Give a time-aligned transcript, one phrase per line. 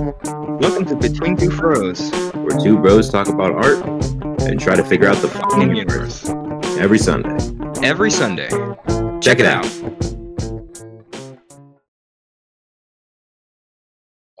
[0.00, 2.10] Welcome to Between Two Furrows.
[2.34, 3.82] where two bros talk about art
[4.42, 6.28] and try to figure out the fucking universe
[6.78, 7.30] every Sunday.
[7.82, 8.50] Every Sunday.
[9.22, 9.64] Check it out.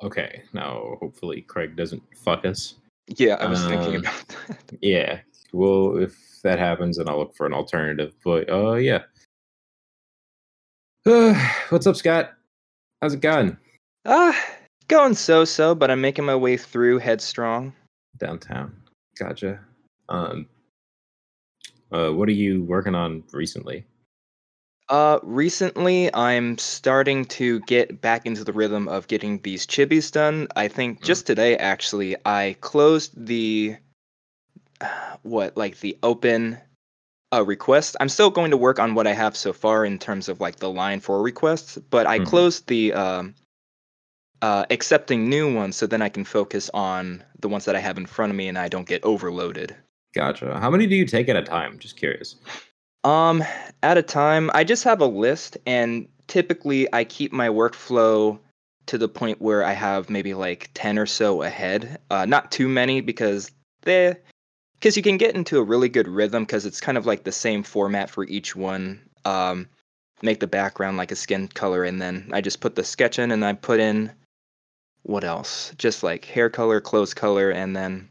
[0.02, 2.74] Okay, now hopefully Craig doesn't fuck us.
[3.16, 4.58] Yeah, I was thinking Um, about that.
[4.82, 5.20] Yeah,
[5.54, 8.12] well, if that happens, then I'll look for an alternative.
[8.22, 9.04] But uh, yeah.
[11.70, 12.34] what's up, Scott?
[13.00, 13.56] How's it going
[14.04, 14.38] Ah,
[14.88, 17.72] going so so, but I'm making my way through headstrong.
[18.18, 18.74] downtown?
[19.18, 19.60] Gotcha.
[20.08, 20.48] Um,
[21.92, 23.84] uh, what are you working on recently?
[24.88, 30.46] Uh, recently I'm starting to get back into the rhythm of getting these chibis done.
[30.54, 31.04] I think Mm.
[31.04, 33.76] just today actually I closed the
[35.22, 36.58] what like the open
[37.32, 37.96] uh request.
[37.98, 40.56] I'm still going to work on what I have so far in terms of like
[40.56, 42.26] the line for requests, but I Mhm.
[42.26, 43.34] closed the um
[44.42, 47.98] uh accepting new ones so then I can focus on the ones that I have
[47.98, 49.74] in front of me and I don't get overloaded.
[50.14, 50.58] Gotcha.
[50.58, 51.78] How many do you take at a time?
[51.78, 52.36] Just curious.
[53.04, 53.44] Um,
[53.82, 58.40] at a time, I just have a list, and typically I keep my workflow
[58.86, 62.00] to the point where I have maybe like ten or so ahead.
[62.10, 63.52] Uh, not too many because
[63.82, 64.16] they,
[64.74, 67.30] because you can get into a really good rhythm because it's kind of like the
[67.30, 69.00] same format for each one.
[69.24, 69.68] Um,
[70.22, 73.30] make the background like a skin color, and then I just put the sketch in,
[73.30, 74.10] and I put in
[75.06, 75.72] what else?
[75.78, 78.08] Just like hair color, clothes color, and then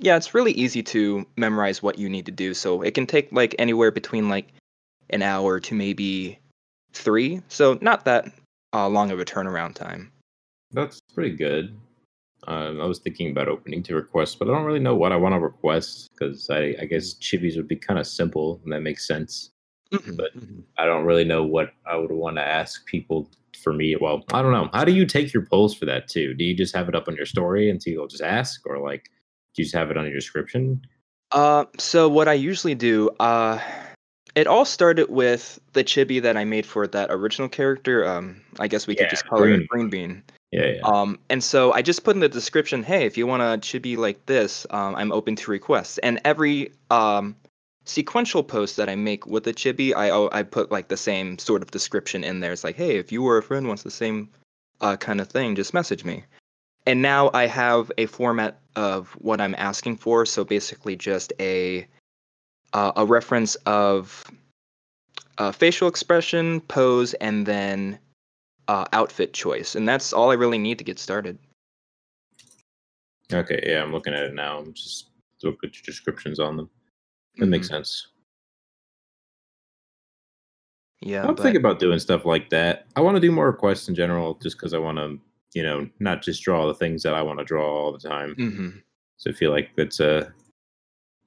[0.00, 2.54] yeah, it's really easy to memorize what you need to do.
[2.54, 4.48] So it can take like anywhere between like
[5.10, 6.38] an hour to maybe
[6.92, 7.42] three.
[7.48, 8.26] So not that
[8.72, 10.10] uh, long of a turnaround time.
[10.72, 11.76] That's pretty good.
[12.46, 15.16] Um, I was thinking about opening to requests, but I don't really know what I
[15.16, 18.80] want to request because I, I guess chibis would be kind of simple and that
[18.80, 19.50] makes sense.
[20.16, 20.62] But- Mhm.
[20.78, 23.30] I don't really know what I would want to ask people
[23.62, 23.94] for me.
[23.96, 24.68] Well, I don't know.
[24.72, 26.34] How do you take your polls for that too?
[26.34, 29.04] Do you just have it up on your story and people just ask, or like
[29.54, 30.80] do you just have it on your description?
[31.30, 33.58] Uh, so what I usually do, uh,
[34.34, 38.06] it all started with the chibi that I made for that original character.
[38.06, 39.60] Um, I guess we Yeah, could just call it Green.
[39.62, 40.22] a green bean.
[40.52, 40.80] Yeah, yeah.
[40.84, 43.96] Um, and so I just put in the description, hey, if you want a chibi
[43.96, 45.98] like this, um, I'm open to requests.
[45.98, 47.36] And every um,
[47.84, 51.62] sequential posts that I make with the chibi, I I put like the same sort
[51.62, 52.52] of description in there.
[52.52, 54.28] It's like, hey, if you or a friend wants the same
[54.80, 56.24] uh, kind of thing, just message me.
[56.86, 60.26] And now I have a format of what I'm asking for.
[60.26, 61.86] So basically, just a
[62.72, 64.24] uh, a reference of
[65.38, 67.98] uh, facial expression, pose, and then
[68.68, 71.38] uh, outfit choice, and that's all I really need to get started.
[73.32, 74.58] okay, yeah, I'm looking at it now.
[74.58, 75.08] I'm just
[75.42, 76.70] look at your descriptions on them.
[77.38, 77.70] That makes Mhm.
[77.70, 78.06] sense.
[81.00, 82.86] Yeah, I'm but- thinking about doing stuff like that.
[82.94, 85.18] I want to do more requests in general, just because I want to,
[85.54, 88.34] you know, not just draw the things that I want to draw all the time.
[88.36, 88.82] Mhm.
[89.16, 90.32] So I feel like that's a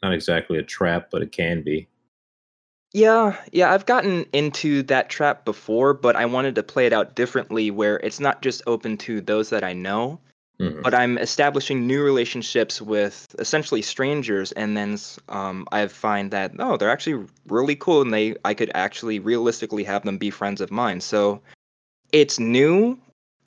[0.03, 1.87] not exactly a trap, but it can be.
[2.93, 7.15] Yeah, yeah, I've gotten into that trap before, but I wanted to play it out
[7.15, 10.21] differently where it's not just open to those that I know,
[10.59, 10.83] Mhm.
[10.83, 16.77] but I'm establishing new relationships with essentially strangers, and then um, I find that oh,
[16.77, 20.71] they're actually really cool, and they I could actually realistically have them be friends of
[20.71, 21.01] mine.
[21.01, 21.41] So
[22.11, 22.97] it's new,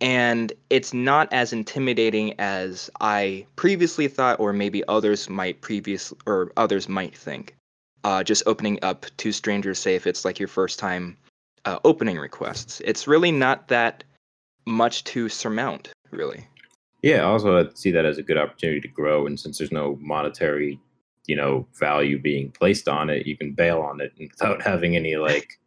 [0.00, 6.52] and it's not as intimidating as I previously thought, or maybe others might previous or
[6.56, 7.54] others might think.
[8.04, 11.16] Uh, just opening up to strangers, say if it's like your first time
[11.64, 14.04] uh, opening requests, it's really not that
[14.66, 16.46] much to surmount, really.
[17.02, 19.96] Yeah, also I see that as a good opportunity to grow, and since there's no
[20.00, 20.80] monetary,
[21.26, 25.16] you know, value being placed on it, you can bail on it without having any
[25.16, 25.58] like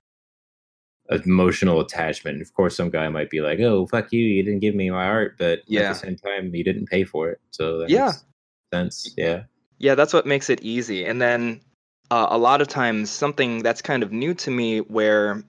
[1.25, 2.41] emotional attachment.
[2.41, 4.21] Of course, some guy might be like, "Oh, fuck you!
[4.21, 7.29] You didn't give me my art," but at the same time, you didn't pay for
[7.29, 8.05] it, so that Yeah.
[8.07, 8.25] makes
[8.73, 9.13] sense.
[9.17, 9.43] Yeah,
[9.79, 11.05] Yeah, that's what makes it easy.
[11.05, 11.59] And then
[12.11, 15.43] uh, a lot of times, something that's kind of new to me, where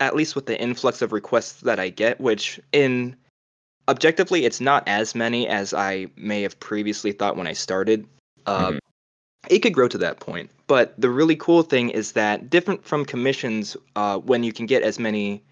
[0.00, 3.16] at least with the influx of requests that I get, which in
[3.88, 8.06] objectively, it's not as many as I may have previously thought when I started.
[8.46, 8.78] Uh, Mhm.
[9.48, 10.50] It could grow to that point.
[10.66, 14.82] But the really cool thing is that, different from commissions, uh, when you can get
[14.82, 15.42] as many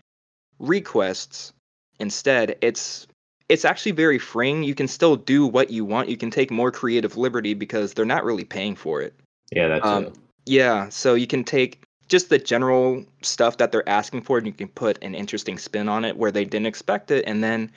[0.59, 1.53] requests
[1.99, 3.07] instead, it's
[3.49, 4.65] it's actually very freeing.
[4.65, 6.09] You can still do what you want.
[6.09, 9.15] You can take more creative liberty because they're not really paying for it.
[9.53, 10.13] yeah, that's Um,
[10.47, 14.53] Yeah, so you can take just the general stuff that they're asking for and you
[14.53, 17.71] can put an interesting spin on it where they didn't expect it and then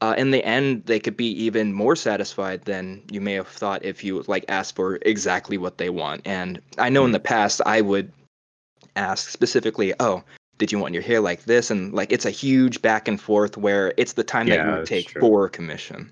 [0.00, 3.84] uh, in the end they could be even more satisfied than you may have thought
[3.84, 7.12] if you like asked for exactly what they want and i know in Hmm.
[7.14, 8.12] the past i would
[8.96, 10.22] ask specifically oh
[10.58, 13.56] did you want your hair like this and like it's a huge back and forth
[13.56, 15.20] where it's the time that you would take sure.
[15.20, 16.10] for a commission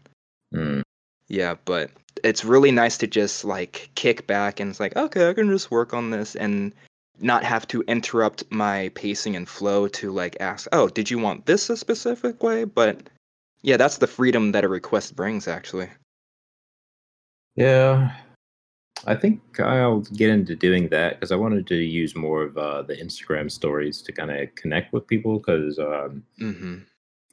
[0.55, 0.83] Mm.
[1.29, 1.91] Yeah, but
[2.23, 5.71] it's really nice to just like kick back and it's like, okay, I can just
[5.71, 6.75] work on this and
[7.21, 11.47] not have to interrupt my pacing and flow to like ask, oh, did you want
[11.47, 12.65] this a specific way?
[12.65, 13.09] But
[13.63, 15.89] yeah, that's the freedom that a request brings actually.
[17.57, 18.13] Yeah,
[19.07, 22.83] I think I'll get into doing that because I wanted to use more of uh,
[22.83, 25.39] the Instagram stories to kind of connect with people.
[25.39, 26.79] Because um, Mm-hmm.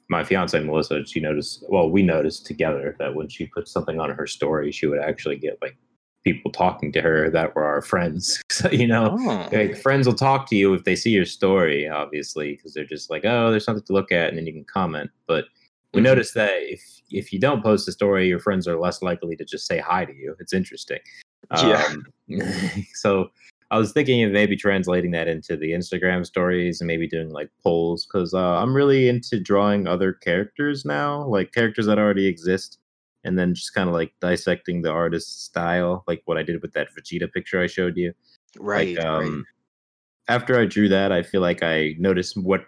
[0.08, 1.64] my fiance Melissa, she noticed.
[1.68, 5.36] Well, we noticed together that when she put something on her story, she would actually
[5.36, 5.76] get like
[6.22, 8.42] people talking to her that were our friends.
[8.50, 9.48] so you know, Oh.
[9.52, 13.08] like friends will talk to you if they see your story, obviously, because they're just
[13.08, 15.10] like, oh, there's something to look at, and then you can comment.
[15.26, 15.46] But
[15.94, 16.04] we Mhm.
[16.04, 16.82] noticed that if
[17.12, 20.04] if you don't post a story, your friends are less likely to just say hi
[20.04, 20.36] to you.
[20.38, 21.00] It's interesting.
[21.56, 21.84] Yeah.
[21.88, 22.06] Um,
[22.94, 23.30] so
[23.72, 27.50] I was thinking of maybe translating that into the Instagram stories and maybe doing like
[27.62, 32.78] polls because uh, I'm really into drawing other characters now, like characters that already exist,
[33.24, 36.72] and then just kind of like dissecting the artist's style, like what I did with
[36.74, 38.12] that Vegeta picture I showed you.
[38.58, 38.96] Right.
[38.96, 39.06] like, right.
[39.06, 39.44] um,
[40.28, 42.64] after I drew that, I feel like I noticed what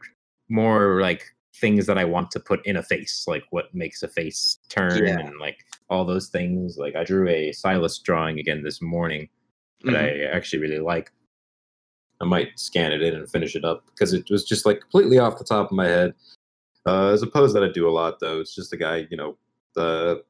[0.49, 4.09] more like things that I want to put in a face, like what makes a
[4.09, 5.19] face turn Yeah.
[5.19, 5.59] and like
[5.91, 6.79] all those things.
[6.79, 9.29] Like I drew a Silas drawing again this morning
[9.85, 9.97] that Mhm.
[9.97, 11.13] I actually really like.
[12.21, 15.19] I might scan it in and finish it up because it was just like completely
[15.19, 16.15] off the top of my head.
[16.87, 18.41] Uh, as opposed that I do a lot though.
[18.41, 19.37] It's just a guy, you know,
[19.75, 20.25] the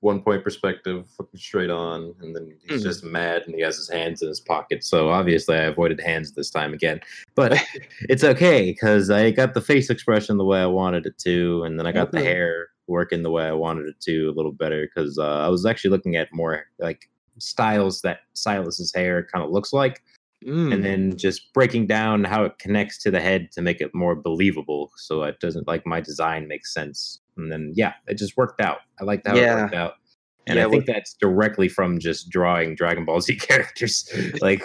[0.00, 2.84] one point perspective, looking straight on, and then he's Mhm.
[2.84, 4.82] just mad and he has his hands in his pocket.
[4.82, 7.00] So obviously I avoided hands this time again.
[7.34, 7.52] But
[8.08, 11.78] it's okay because I got the face expression the way I wanted it to, and
[11.78, 14.86] then I got the hair working the way I wanted it to a little better
[14.86, 17.08] because uh, I was actually looking at more like
[17.38, 20.02] styles that Silas's hair kind of looks like,
[20.44, 20.72] Mm.
[20.72, 24.14] and then just breaking down how it connects to the head to make it more
[24.14, 24.90] believable.
[24.96, 28.78] So it doesn't like my design makes sense, and then yeah, it just worked out.
[29.00, 29.94] I liked how it worked out.
[30.46, 34.10] And Yeah, I think that's directly from just drawing Dragon Ball Z characters,
[34.40, 34.62] like,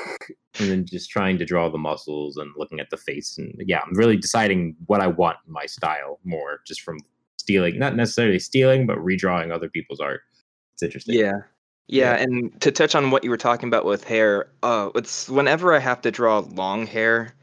[0.59, 3.37] and then just trying to draw the muscles and looking at the face.
[3.37, 6.97] And yeah, I'm really deciding what I want in my style more just from
[7.37, 10.21] stealing, not necessarily stealing, but redrawing other people's art.
[10.73, 11.15] It's interesting.
[11.19, 11.33] Yeah.
[11.87, 12.23] Yeah, Yeah.
[12.23, 15.79] and to touch on what you were talking about with hair, uh, it's whenever I
[15.79, 17.33] have to draw long hair,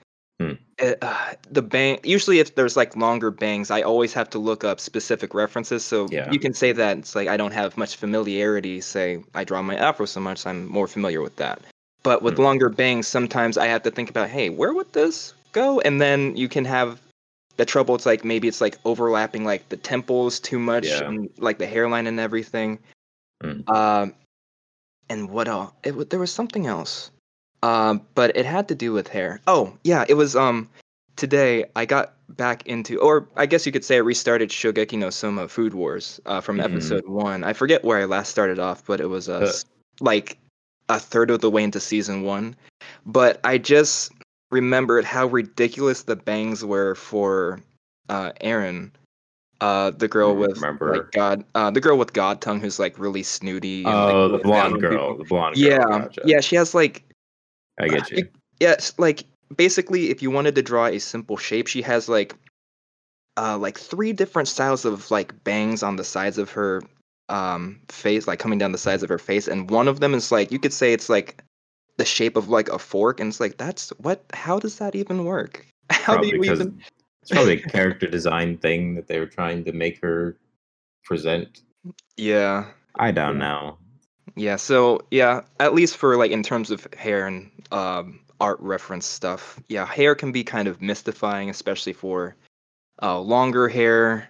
[0.42, 0.52] Hmm.
[0.78, 1.98] it, uh, the bang.
[2.02, 5.84] Usually, if there's like longer bangs, I always have to look up specific references.
[5.84, 6.30] So Yeah.
[6.32, 8.80] you can say that it's like I don't have much familiarity.
[8.80, 11.60] Say I draw my afro so much, I'm more familiar with that.
[12.02, 12.42] But with Hmm.
[12.42, 15.78] longer bangs, sometimes I have to think about, hey, where would this go?
[15.80, 17.00] And then you can have
[17.58, 17.94] the trouble.
[17.94, 21.06] It's like maybe it's like overlapping like the temples too much, Yeah.
[21.06, 22.80] and like the hairline and everything.
[23.68, 24.14] Um,
[25.08, 25.70] and what else?
[25.84, 27.12] It there was something else.
[27.62, 29.41] Um, but it had to do with hair.
[29.47, 30.69] Oh yeah, it was um
[31.17, 35.11] today I got back into, or I guess you could say I restarted Shokugeki no
[35.11, 36.64] Soma Food Wars uh, from Mhm.
[36.64, 37.44] episode one.
[37.44, 39.53] I forget where I last started off, but it was uh, Uh.
[40.00, 40.38] like
[40.88, 42.56] a third of the way into season one.
[43.06, 44.12] But I just
[44.50, 47.61] remembered how ridiculous the bangs were for
[48.09, 48.91] uh, Aaron,
[49.61, 50.97] uh, the girl with remember.
[50.97, 53.85] like God, uh, the girl with God tongue who's like really snooty.
[53.85, 54.91] and, Oh, like, the blonde girl.
[55.12, 55.19] people.
[55.19, 55.64] The blonde girl.
[55.64, 56.20] Yeah, Gotcha.
[56.25, 57.05] yeah, she has like
[57.80, 58.19] I get you.
[58.19, 59.24] it- yeah, it's like
[59.56, 62.34] basically if you wanted to draw a simple shape, she has like
[63.36, 66.82] uh like three different styles of like bangs on the sides of her
[67.28, 70.30] um face, like coming down the sides of her face, and one of them is
[70.30, 71.42] like you could say it's like
[71.97, 75.25] the shape of like a fork, and it's like that's what how does that even
[75.25, 75.66] work?
[75.90, 76.82] How do you even
[77.23, 80.37] it's probably a character design thing that they were trying to make her
[81.04, 81.62] present.
[82.16, 82.66] Yeah.
[82.99, 83.78] I don't know.
[84.37, 89.07] Yeah, so yeah, at least for like in terms of hair and um, art reference
[89.07, 92.35] stuff, yeah, hair can be kind of mystifying, especially for
[93.02, 94.29] uh, longer hair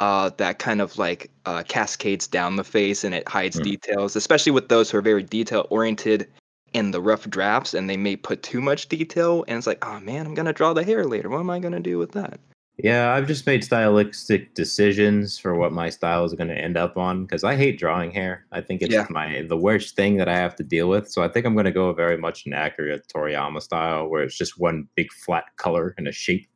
[0.00, 3.62] uh, that kind of like uh, cascades down the face and it hides Hmm.
[3.62, 6.28] details, especially with those who are very detail oriented
[6.72, 10.00] in the rough drafts and they may put too much detail and it's like, oh
[10.00, 11.28] man, I'm gonna draw the hair later.
[11.30, 12.40] What am I gonna do with that?
[12.78, 16.98] Yeah, I've just made stylistic decisions for what my style is going to end up
[16.98, 18.44] on because I hate drawing hair.
[18.52, 19.06] I think it's Yeah.
[19.08, 21.10] my the worst thing that I have to deal with.
[21.10, 24.36] So I think I'm going to go very much an accurate Toriyama style, where it's
[24.36, 26.46] just one big flat color and a shape.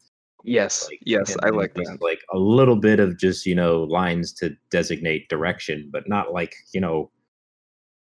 [0.44, 1.98] Yes, Like, yes, I like that.
[2.00, 6.54] Like a little bit of just you know lines to designate direction, but not like
[6.74, 7.10] you know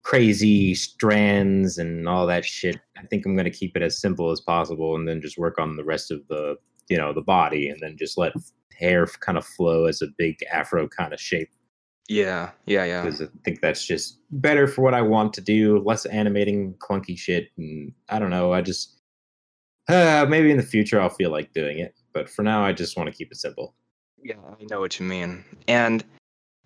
[0.04, 2.78] crazy strands and all that shit.
[2.98, 5.60] I think I'm going to keep it as simple as possible, and then just work
[5.60, 6.56] on the rest of the
[6.90, 8.34] you know the body, and then just let
[8.78, 11.50] hair kind of flow as a big afro kind of shape
[12.10, 13.04] Yeah, yeah, yeah.
[13.04, 15.80] because I think that's just better for what I want to do.
[15.80, 18.54] Less animating clunky shit, and I don't know.
[18.54, 19.00] I just
[19.88, 22.98] uh, maybe in the future I'll feel like doing it, but for now I just
[22.98, 23.76] want to keep it simple.
[24.24, 25.44] Yeah, I know what you mean.
[25.68, 26.04] And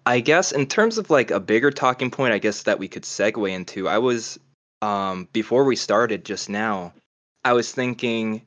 [0.06, 3.04] I guess in terms of like a bigger talking point, I guess that we could
[3.04, 3.88] segue into.
[3.88, 4.40] I was
[4.82, 6.94] um before we started just now,
[7.44, 8.42] I was thinking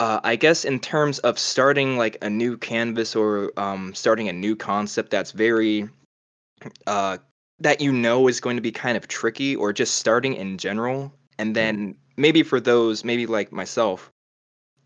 [0.00, 4.32] uh, I guess in terms of starting like a new canvas or um, starting a
[4.32, 5.88] new concept that's very
[6.86, 7.18] uh,
[7.60, 11.12] that you know is going to be kind of tricky, or just starting in general,
[11.38, 14.10] and then maybe for those, maybe like myself,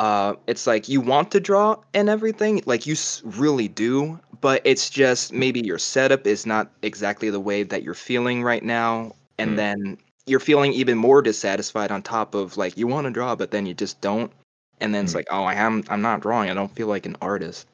[0.00, 4.60] uh, it's like you want to draw and everything, like you s- really do, but
[4.64, 9.14] it's just maybe your setup is not exactly the way that you're feeling right now,
[9.38, 9.56] and Mm.
[9.56, 13.50] then you're feeling even more dissatisfied on top of like you want to draw, but
[13.52, 14.32] then you just don't,
[14.80, 15.16] and then it's Mm.
[15.16, 16.50] like, oh, I am, I'm not drawing.
[16.50, 17.66] I don't feel like an artist.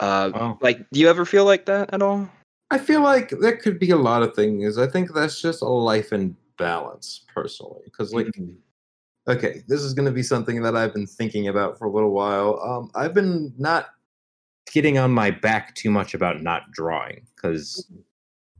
[0.00, 2.28] Uh, Well, like, do you ever feel like that at all?
[2.70, 4.76] I feel like there could be a lot of things.
[4.78, 7.80] I think that's just a life in balance, personally.
[7.84, 8.56] Because, like, Mhm.
[9.26, 12.10] okay, this is going to be something that I've been thinking about for a little
[12.12, 12.60] while.
[12.62, 13.86] Um, I've been not
[14.72, 17.86] getting on my back too much about not drawing because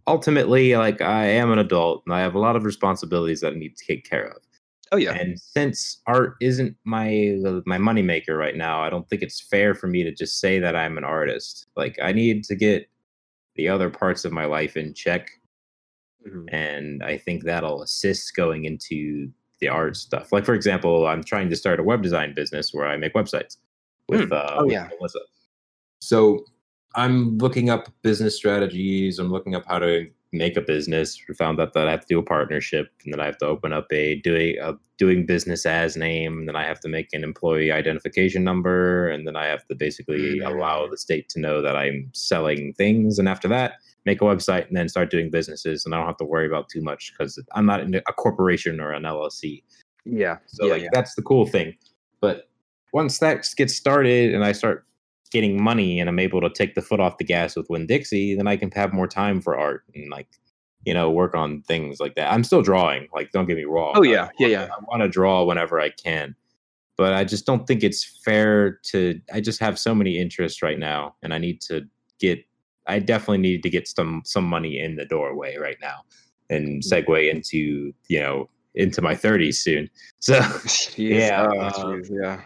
[0.06, 3.56] ultimately, like, I am an adult and I have a lot of responsibilities that I
[3.56, 4.38] need to take care of.
[4.92, 5.12] Oh yeah.
[5.14, 9.86] And since art isn't my my moneymaker right now, I don't think it's fair for
[9.86, 11.66] me to just say that I'm an artist.
[11.76, 12.88] Like I need to get
[13.56, 15.30] the other parts of my life in check,
[16.26, 16.48] Mhm.
[16.52, 19.30] and I think that'll assist going into
[19.60, 20.32] the art stuff.
[20.32, 23.56] Like for example, I'm trying to start a web design business where I make websites
[24.08, 24.88] with uh, Oh, with yeah.
[24.98, 25.18] Melissa.
[26.00, 26.44] So
[26.94, 29.18] I'm looking up business strategies.
[29.18, 30.08] I'm looking up how to.
[30.32, 31.18] Make a business.
[31.28, 33.46] We found out that I have to do a partnership, and then I have to
[33.46, 36.38] open up a doing a doing business as name.
[36.38, 39.74] And then I have to make an employee identification number, and then I have to
[39.74, 40.90] basically allow Mm.
[40.90, 43.18] the state to know that I'm selling things.
[43.18, 45.84] And after that, make a website, and then start doing businesses.
[45.84, 48.80] And I don't have to worry about too much because I'm not in a corporation
[48.80, 49.62] or an LLC.
[50.04, 50.38] Yeah.
[50.46, 50.88] So yeah, like yeah.
[50.92, 51.74] that's the cool thing.
[52.20, 52.48] But
[52.92, 54.84] once that gets started and I start
[55.30, 58.46] getting money and I'm able to take the foot off the gas with Winn-Dixie, then
[58.46, 60.28] I can have more time for art and like,
[60.84, 62.32] you know, work on things like that.
[62.32, 63.94] I'm still drawing, like don't get me wrong.
[63.96, 64.68] Oh I yeah, yeah, yeah.
[64.72, 66.34] I want to draw whenever I can.
[66.96, 70.78] But I just don't think it's fair to I just have so many interests right
[70.78, 71.82] now and I need to
[72.18, 72.40] get
[72.86, 76.00] I definitely need to get some some money in the doorway right now
[76.50, 77.04] and Mm.
[77.06, 79.90] segue into, you know, into my 30s soon.
[80.20, 80.40] So
[80.96, 82.40] Yeah, oh, uh, yeah.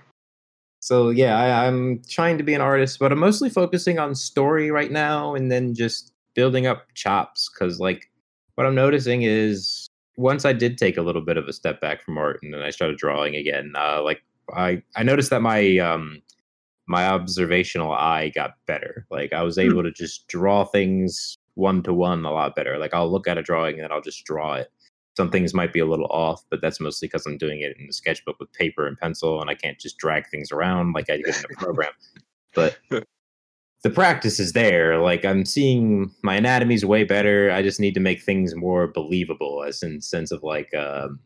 [0.83, 4.71] So yeah, I, I'm trying to be an artist, but I'm mostly focusing on story
[4.73, 7.49] right now, and then just building up chops.
[7.49, 8.11] Because like,
[8.57, 9.87] what I'm noticing is
[10.17, 12.62] once I did take a little bit of a step back from art, and then
[12.62, 13.73] I started drawing again.
[13.79, 14.23] Uh, like
[14.55, 16.21] I I noticed that my um
[16.89, 19.07] my observational eye got better.
[19.11, 19.62] Like I was Hmm.
[19.62, 22.77] able to just draw things one to one a lot better.
[22.79, 24.69] Like I'll look at a drawing and then I'll just draw it.
[25.16, 27.87] Some things might be a little off, but that's mostly because I'm doing it in
[27.87, 31.19] the sketchbook with paper and pencil, and I can't just drag things around like I
[31.19, 31.92] did in a program.
[32.54, 32.78] But
[33.83, 34.99] the practice is there.
[34.99, 37.50] Like I'm seeing my anatomy's way better.
[37.50, 41.19] I just need to make things more believable, as in sense of like um,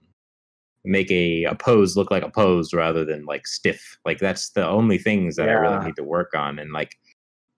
[0.85, 3.99] make a, a pose look like a pose rather than like stiff.
[4.05, 6.59] Like that's the only things that I really need to work on.
[6.59, 6.97] And like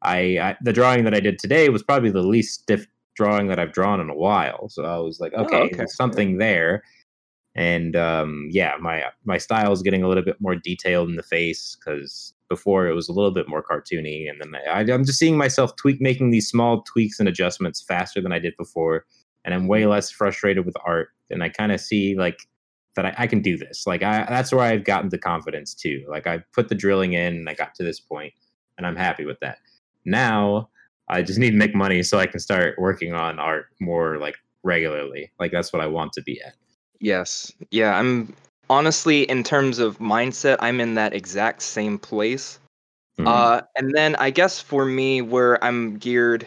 [0.03, 2.87] I, I the drawing that I did today was probably the least stiff
[3.19, 4.69] drawing that I've drawn in a while.
[4.69, 5.77] So I was like, Oh, okay, okay.
[5.77, 6.85] there's something there.
[7.57, 11.25] And um, yeah, my my style is getting a little bit more detailed in the
[11.25, 14.31] face because before it was a little bit more cartoony.
[14.31, 18.21] And then I, I'm just seeing myself tweak, making these small tweaks and adjustments faster
[18.21, 19.05] than I did before,
[19.45, 21.09] and I'm way less frustrated with art.
[21.31, 22.39] And I kind of see like
[22.95, 23.87] that I, I can do this.
[23.89, 26.05] Like I, that's where I've gotten the confidence too.
[26.09, 28.35] Like I put the drilling in, and I got to this point,
[28.77, 29.59] and I'm happy with that.
[30.05, 30.71] Now
[31.11, 34.37] I just need to make money so I can start working on art more like
[34.63, 35.31] regularly.
[35.39, 36.55] Like that's what I want to be at.
[37.01, 37.53] Yes.
[37.71, 38.35] Yeah, I'm
[38.69, 42.59] honestly in terms of mindset, I'm in that exact same place.
[43.19, 43.27] Mhm.
[43.27, 46.47] Uh and then I guess for me where I'm geared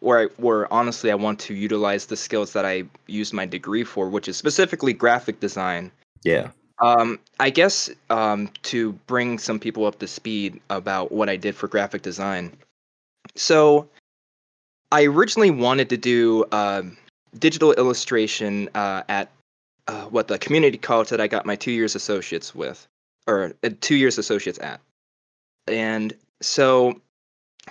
[0.00, 3.84] where I, where honestly I want to utilize the skills that I used my degree
[3.84, 5.92] for, which is specifically graphic design.
[6.24, 6.50] yeah.
[6.82, 11.54] Um, I guess um, to bring some people up to speed about what I did
[11.54, 12.56] for graphic design.
[13.36, 13.88] So,
[14.92, 16.96] I originally wanted to do um
[17.38, 19.30] digital illustration uh, at
[19.86, 22.86] uh, what the community college that I got my two years associates with,
[23.26, 24.80] or uh, two years associates at,
[25.68, 27.00] and so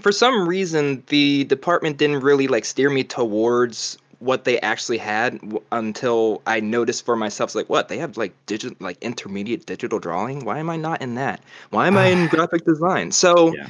[0.01, 5.39] for some reason the department didn't really like steer me towards what they actually had
[5.41, 9.99] w- until I noticed for myself like what they have like digital like intermediate digital
[9.99, 10.45] drawing?
[10.45, 11.41] Why am I not in that?
[11.71, 13.11] Why am I in graphic design?
[13.11, 13.67] So Yeah.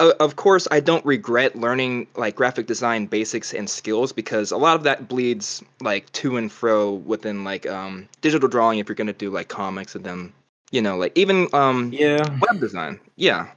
[0.00, 4.56] O- of course I don't regret learning like graphic design basics and skills because a
[4.56, 8.96] lot of that bleeds like to and fro within like um digital drawing if you're
[8.96, 10.32] going to do like comics and then
[10.70, 12.18] you know like even um Yeah.
[12.40, 13.48] web design yeah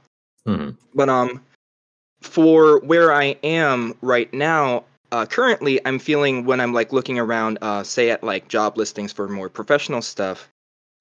[0.46, 0.76] Mhm.
[0.94, 1.40] but um
[2.22, 7.58] for where I am right now, uh, currently I'm feeling when I'm like looking around,
[7.62, 10.48] uh, say at like job listings for more professional stuff,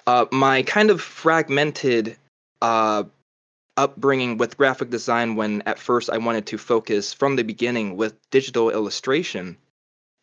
[0.08, 2.18] uh, my kind of fragmented
[2.62, 3.04] uh,
[3.78, 8.14] upbringing with graphic design when at first I wanted to focus from the beginning with
[8.32, 9.58] digital illustration,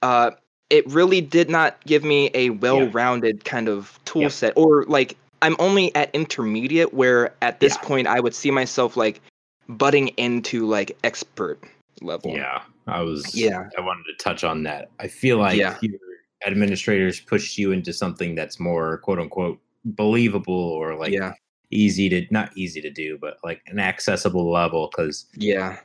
[0.02, 0.32] uh,
[0.70, 4.28] it really did not give me a well-rounded kind of tool Yeah.
[4.28, 7.88] set or like I'm only at intermediate where at this Yeah.
[7.88, 9.20] point I would see myself like
[9.68, 11.58] butting into like expert
[12.00, 12.30] level.
[12.32, 13.34] Yeah, I was.
[13.34, 13.68] Yeah.
[13.76, 14.90] I wanted to touch on that.
[14.98, 15.76] I feel like Yeah.
[15.82, 15.98] your
[16.46, 21.34] administrators pushed you into something that's more quote unquote believable or like yeah.
[21.72, 25.78] Easy to not easy to do, but like an accessible level because Yeah.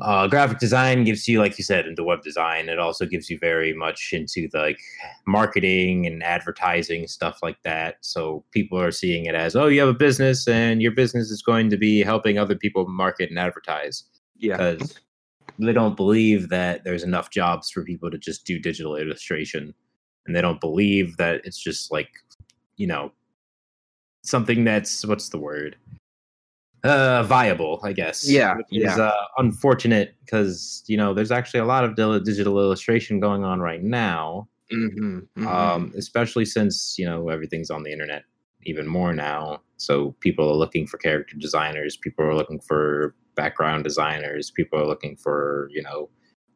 [0.00, 2.68] uh, graphic design gives you, like you said, into web design.
[2.68, 4.80] It also gives you very much into the, like
[5.26, 7.96] marketing and advertising stuff like that.
[8.00, 11.42] So people are seeing it as, oh, you have a business, and your business is
[11.42, 14.04] going to be helping other people market and advertise
[14.38, 14.56] Yeah.
[14.56, 14.98] because
[15.58, 19.74] they don't believe that there's enough jobs for people to just do digital illustration,
[20.26, 22.08] and they don't believe that it's just like,
[22.76, 23.12] you know,
[24.22, 25.76] something that's what's the word?
[26.84, 28.28] Uh viable i guess.
[28.28, 28.96] Yeah, which is yeah.
[28.96, 33.82] uh, unfortunate because you know there's actually a lot of digital illustration going on right
[33.82, 34.48] now.
[34.72, 38.24] Mm-hmm, um especially since you know everything's on the internet
[38.64, 39.60] even more now.
[39.76, 44.86] So people are looking for character designers people are looking for background designers people are
[44.86, 46.08] looking for you know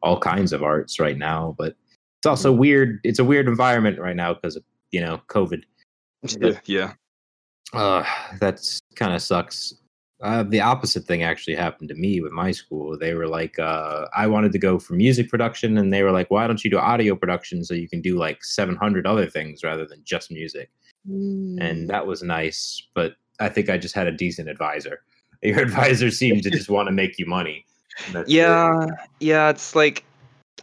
[0.03, 1.55] all kinds of arts right now.
[1.57, 1.75] But
[2.19, 5.63] it's also weird it's a weird environment right now because of you know covid.
[6.41, 6.59] Yeah.
[6.65, 6.93] yeah.
[7.73, 8.03] Uh,
[8.39, 9.73] that's kind of sucks.
[10.23, 12.97] Uh, the opposite thing actually happened to me with my school.
[12.97, 16.31] They were like, uh, I wanted to go for music production, and they were like,
[16.31, 19.85] why don't you do audio production so you can do like 700 other things rather
[19.85, 20.71] than just music?
[21.07, 21.57] Mm.
[21.61, 25.01] And that was nice, but I think I just had a decent advisor.
[25.43, 27.63] Your advisor seemed to just want to make you money.
[28.07, 28.33] and that's it.
[28.33, 28.87] Yeah,
[29.19, 30.03] yeah, it's like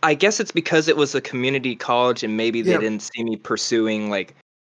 [0.02, 2.78] I guess it's because it was a community college and maybe they Yeah.
[2.78, 4.34] didn't see me pursuing like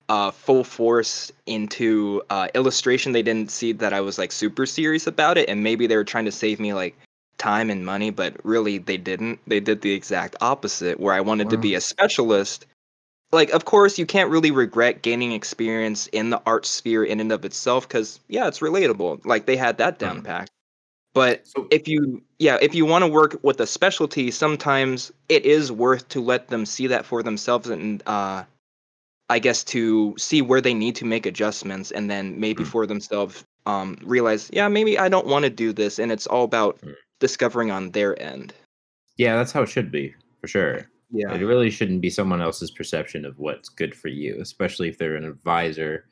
[0.08, 3.12] uh full force into uh illustration.
[3.12, 6.04] They didn't see that I was like super serious about it and maybe they were
[6.04, 6.96] trying to save me like
[7.38, 9.38] time and money, but really they didn't.
[9.46, 12.66] They did the exact opposite where I wanted to be a specialist.
[13.32, 17.32] Like of course you can't really regret gaining experience in the art sphere in and
[17.32, 19.24] of itself cuz yeah, it's relatable.
[19.26, 20.24] Like they had that down Mhm.
[20.24, 20.50] packed.
[21.14, 25.44] But So- if you yeah if you want to work with a specialty sometimes it
[25.44, 28.44] is worth to let them see that for themselves and uh
[29.28, 32.66] i guess to see where they need to make adjustments and then maybe Mm.
[32.68, 36.44] for themselves um realize yeah maybe i don't want to do this and it's all
[36.44, 36.94] about Mm.
[37.20, 38.52] discovering on their end
[39.18, 40.90] Yeah, that's how it should be, for sure.
[41.10, 44.98] yeah It really shouldn't be someone else's perception of what's good for you, especially if
[44.98, 46.04] they're an advisor.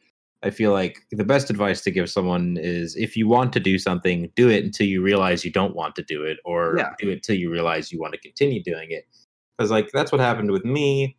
[0.42, 3.78] I feel like the best advice to give someone is if you want to do
[3.78, 6.92] something, do it until you realize you don't want to do it, or Yeah.
[6.98, 9.04] do it until you realize you want to continue doing it.
[9.58, 11.16] Because, like, that's what happened with me.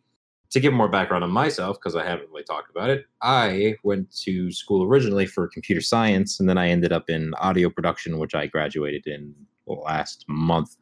[0.50, 4.10] To give more background on myself, because I haven't really talked about it, I went
[4.22, 8.34] to school originally for computer science, and then I ended up in audio production, which
[8.34, 9.34] I graduated in
[9.66, 10.76] last month.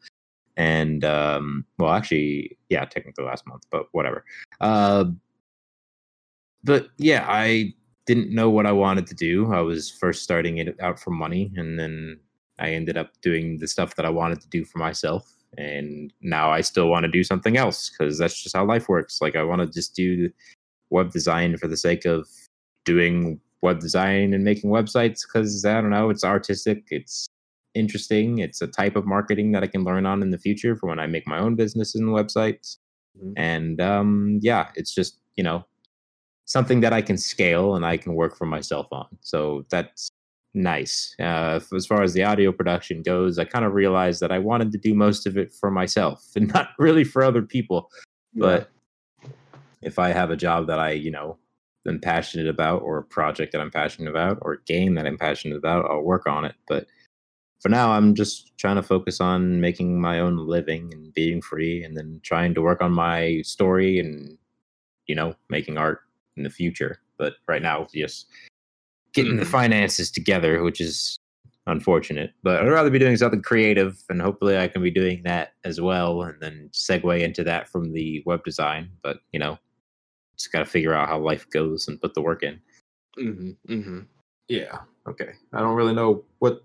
[0.57, 4.25] And um well actually yeah technically last month but whatever.
[4.61, 5.07] Uh
[6.63, 7.73] but yeah i
[8.07, 9.53] didn't know what i wanted to do.
[9.53, 12.21] I was first starting it out for money and then
[12.61, 16.51] i ended up doing the stuff that i wanted to do for myself and now
[16.51, 19.43] i still want to do something else because that's just how life works like i
[19.43, 20.31] want to just do
[20.91, 22.27] web design for the sake of
[22.85, 27.29] doing web design and making websites because i don't know it's artistic it's
[27.75, 28.39] interesting.
[28.39, 30.99] It's a type of marketing that I can learn on in the future for when
[30.99, 32.79] I make my own business and websites.
[33.19, 33.33] Mhm.
[33.37, 35.65] And um, yeah, it's just, you know,
[36.47, 39.07] something that I can scale and I can work for myself on.
[39.21, 40.11] So that's
[40.55, 41.15] nice.
[41.19, 44.73] Uh, as far as the audio production goes, I kind of realized that I wanted
[44.73, 47.91] to do most of it for myself and not really for other people.
[48.37, 48.71] But
[49.83, 51.39] if I have a job that I, you know,
[51.87, 55.19] am passionate about, or a project that I'm passionate about, or a game that I'm
[55.19, 56.55] passionate about, I'll work on it.
[56.67, 56.87] But
[57.61, 61.85] for now, I'm just trying to focus on making my own living and being free,
[61.85, 64.37] and then trying to work on my story and,
[65.07, 66.01] you know, making art
[66.37, 67.01] in the future.
[67.19, 68.27] But right now, just
[69.15, 69.51] getting the Mhm.
[69.51, 71.19] finances together, which is
[71.67, 72.33] unfortunate.
[72.43, 75.81] But I'd rather be doing something creative, and hopefully, I can be doing that as
[75.81, 78.91] well, and then segue into that from the web design.
[79.03, 79.59] But you know,
[80.37, 82.61] just got to figure out how life goes and put the work in.
[83.17, 84.01] hmm hmm
[84.49, 84.81] Yeah.
[85.07, 85.33] Okay.
[85.53, 86.65] I don't really know what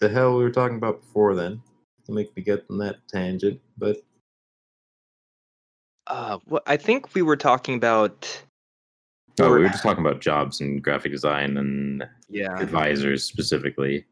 [0.00, 1.62] the hell we were talking about before then
[2.04, 3.96] to make me get on that tangent, but
[6.06, 8.42] uh what i think we were talking about
[9.40, 14.04] Oh, or- we were just talking about jobs and graphic design and yeah advisors specifically,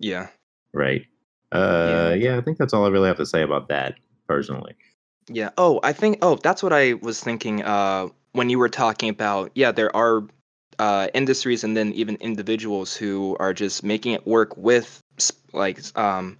[0.00, 0.28] yeah
[0.72, 1.06] right?
[1.52, 3.94] Uh, yeah, I think that's all I really have to say about that
[4.26, 4.74] personally.
[5.28, 5.50] Yeah.
[5.56, 6.18] Oh, I think.
[6.20, 7.62] Oh, that's what I was thinking.
[7.62, 10.24] Uh, when you were talking about, yeah, there are
[10.80, 15.00] uh, industries and then even individuals who are just making it work with
[15.52, 16.36] like um,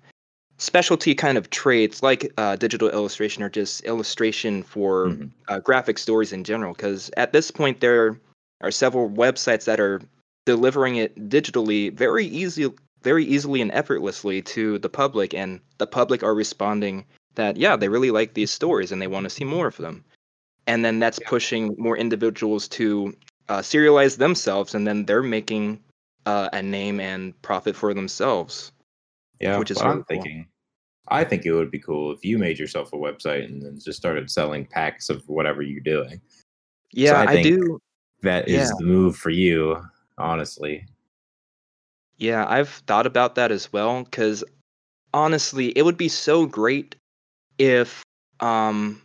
[0.59, 5.31] specialty kind of trades like uh, digital illustration or just illustration for Mhm.
[5.49, 6.73] uh, graphic stories in general.
[6.75, 8.19] Because at this point, there
[8.61, 10.01] are several websites that are
[10.47, 12.71] delivering it digitally very easy,
[13.03, 17.89] very easily and effortlessly to the public, and the public are responding that yeah, they
[17.89, 20.05] really like these stories and they want to see more of them.
[20.67, 23.15] And then that's pushing more individuals to
[23.49, 25.81] uh, serialize themselves, and then they're making
[26.27, 28.73] uh, a name and profit for themselves.
[29.41, 30.47] Yeah, Which is what I'm thinking.
[31.09, 33.99] I think it would be cool if you made yourself a website and then just
[33.99, 36.21] started selling packs of whatever you're doing.
[36.93, 37.79] Yeah, I I, think- do.
[38.23, 38.71] That is Yeah.
[38.79, 39.85] the move for you,
[40.17, 40.87] honestly.
[42.17, 44.43] Yeah, I've thought about that as well because
[45.13, 46.95] honestly, it would be so great
[47.59, 48.03] if,
[48.41, 49.03] um,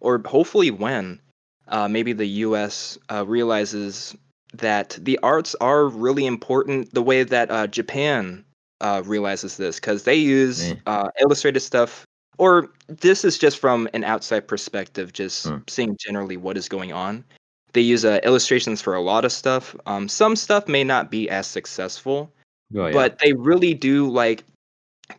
[0.00, 1.20] or hopefully when,
[1.68, 2.98] uh, maybe the U.S.
[3.10, 4.14] Uh, realizes
[4.54, 8.44] that the arts are really important the way that uh, Japan
[8.82, 10.74] uh, realizes this because they use Eh.
[10.86, 12.04] uh, illustrated stuff.
[12.38, 15.56] Or this is just from an outside perspective, just Hmm.
[15.68, 17.24] seeing generally what is going on.
[17.72, 19.74] They use uh, illustrations for a lot of stuff.
[19.86, 22.30] Um, some stuff may not be as successful,
[22.76, 22.92] Oh, yeah.
[22.92, 24.44] but they really do like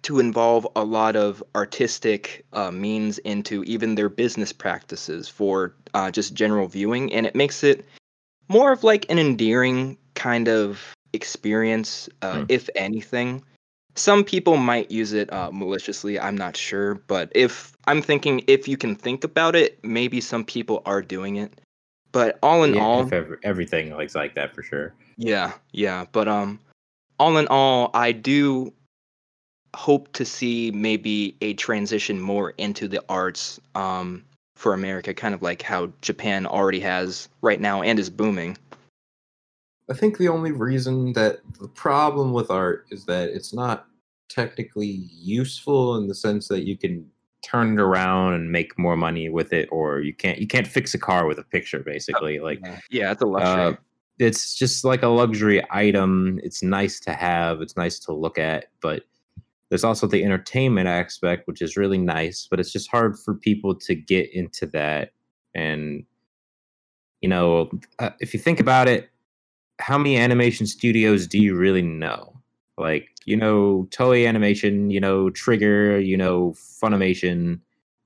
[0.02, 6.10] to involve a lot of artistic uh, means into even their business practices for uh,
[6.10, 7.86] just general viewing and it makes it
[8.50, 12.46] more of like an endearing kind of experience uh, Hmm.
[12.50, 13.44] if anything
[13.96, 18.68] some people might use it uh, maliciously i'm not sure but if i'm thinking if
[18.68, 21.54] you can think about it maybe some people are doing it
[22.14, 24.94] but all in Yeah, all if ever, everything looks like that for sure.
[25.18, 26.60] yeah, yeah, but um
[27.20, 28.74] all in all, I do
[29.76, 34.24] hope to see maybe a transition more into the arts um
[34.56, 38.58] for America, kind of like how Japan already has right now and is booming.
[39.90, 43.88] I think the only reason that the problem with art is that it's not
[44.30, 47.10] technically useful in the sense that you can
[47.44, 50.94] Turn it around and make more money with it, or you can't you can't fix
[50.94, 51.80] a car with a picture.
[51.80, 53.64] Basically, like yeah, it's a luxury.
[53.66, 53.74] Uh,
[54.18, 56.40] it's just like a luxury item.
[56.42, 57.62] It's nice to have.
[57.62, 59.04] It's nice to look at, but
[59.68, 62.48] there's also the entertainment aspect, which is really nice.
[62.50, 65.12] But it's just hard for people to get into that.
[65.54, 66.06] And
[67.20, 67.70] you know,
[68.00, 69.10] uh, if you think about it,
[69.80, 72.34] how many animation studios do you really know?
[72.78, 77.60] Like, you know, Toei Animation, you know, Trigger, you know, Funimation.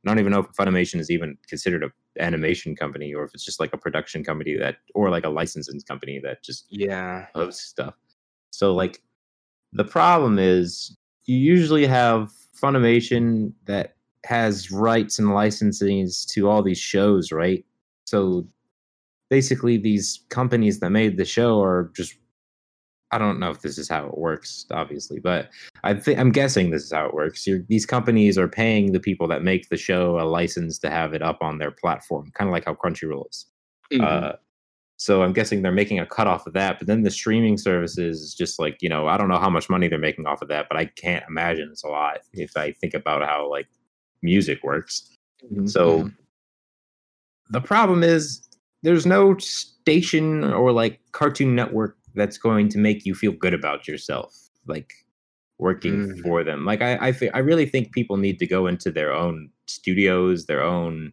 [0.06, 3.46] I don't even know if Funimation is even considered a animation company or if it's
[3.46, 7.28] just like a production company that or like a licensing company that just yeah.
[7.34, 7.94] posts stuff.
[8.52, 9.02] So like
[9.74, 16.80] the problem is you usually have Funimation that has rights and licenses to all these
[16.80, 17.64] shows, right?
[18.06, 18.48] So
[19.30, 22.16] basically these companies that made the show are just
[23.12, 25.50] I don't know if this is how it works, obviously, but
[25.84, 27.48] I think I'm guessing this is how it works.
[27.48, 31.14] You're, these companies are paying the people that make the show a license to have
[31.14, 33.46] it up on their platform, kind of like how Crunchyroll is.
[33.94, 34.04] Mhm.
[34.04, 34.34] Uh,
[34.98, 36.80] so I'm guessing they're making a cut off of that.
[36.80, 39.70] But then the streaming services is just like, you know, I don't know how much
[39.70, 42.72] money they're making off of that, but I can't imagine it's a lot if I
[42.74, 43.68] think about how like
[44.22, 45.16] music works.
[45.50, 46.14] Mhm, So mhm.
[47.52, 48.47] the problem is
[48.88, 53.86] there's no station or like Cartoon Network that's going to make you feel good about
[53.86, 54.34] yourself,
[54.66, 54.94] like
[55.60, 56.22] working Mm.
[56.22, 56.64] for them.
[56.64, 60.64] Like I, I, I really think people need to go into their own studios, their
[60.64, 61.12] own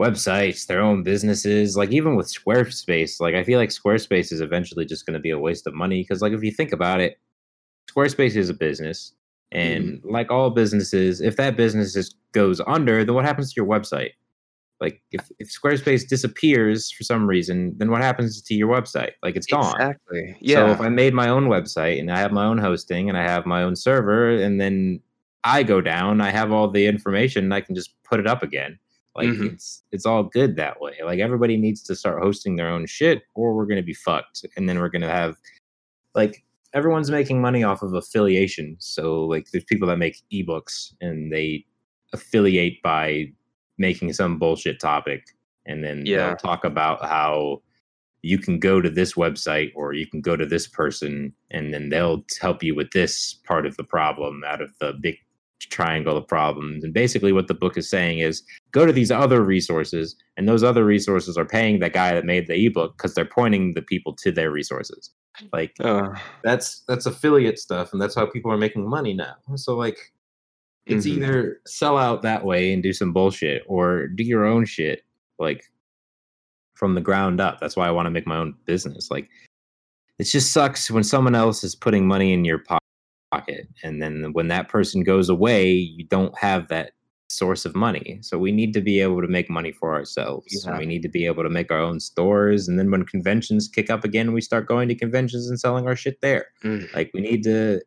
[0.00, 1.76] websites, their own businesses.
[1.76, 5.30] Like even with Squarespace, like I feel like Squarespace is eventually just going to be
[5.30, 7.18] a waste of money because, like, if you think about it,
[7.90, 9.12] Squarespace is a business,
[9.52, 13.66] and like all businesses, if that business is, goes under, then what happens to your
[13.68, 14.10] website?
[14.80, 19.12] Like if, if Squarespace disappears for some reason, then what happens to your website?
[19.22, 19.74] Like it's gone.
[19.74, 20.36] Exactly.
[20.40, 20.56] Yeah.
[20.66, 23.22] So if I made my own website and I have my own hosting and I
[23.22, 25.00] have my own server and then
[25.44, 28.42] I go down, I have all the information and I can just put it up
[28.42, 28.78] again.
[29.16, 29.54] Like Mhm.
[29.54, 30.94] it's it's all good that way.
[31.04, 34.46] Like everybody needs to start hosting their own shit or we're going to be fucked
[34.56, 35.36] and then we're going to have
[36.14, 38.76] like everyone's making money off of affiliation.
[38.78, 41.64] So like there's people that make ebooks and they
[42.12, 43.32] affiliate by
[43.78, 45.24] making some bullshit topic
[45.66, 46.28] and then Yeah.
[46.28, 47.62] they'll talk about how
[48.22, 51.88] you can go to this website or you can go to this person and then
[51.88, 55.16] they'll help you with this part of the problem out of the big
[55.70, 56.84] triangle of problems.
[56.84, 60.62] And basically, what the book is saying is go to these other resources, and those
[60.62, 64.14] other resources are paying the guy that made the ebook because they're pointing the people
[64.16, 65.10] to their resources.
[65.52, 66.10] Like Uh,
[66.44, 69.34] That's that's affiliate stuff, and that's how people are making money now.
[69.56, 69.98] So like,
[70.88, 71.10] it's Mhm.
[71.16, 75.02] either sell out that way and do some bullshit, or do your own shit,
[75.38, 75.64] like
[76.74, 77.58] from the ground up.
[77.60, 79.10] That's why I want to make my own business.
[79.10, 79.28] Like,
[80.18, 82.62] it just sucks when someone else is putting money in your
[83.32, 86.92] pocket, and then when that person goes away, you don't have that
[87.30, 88.18] source of money.
[88.22, 90.64] So we need to be able to make money for ourselves.
[90.64, 90.78] Yeah.
[90.78, 93.90] We need to be able to make our own stores, and then when conventions kick
[93.90, 97.20] up again, we start going to conventions and selling our shit there mm, like we
[97.20, 97.80] need to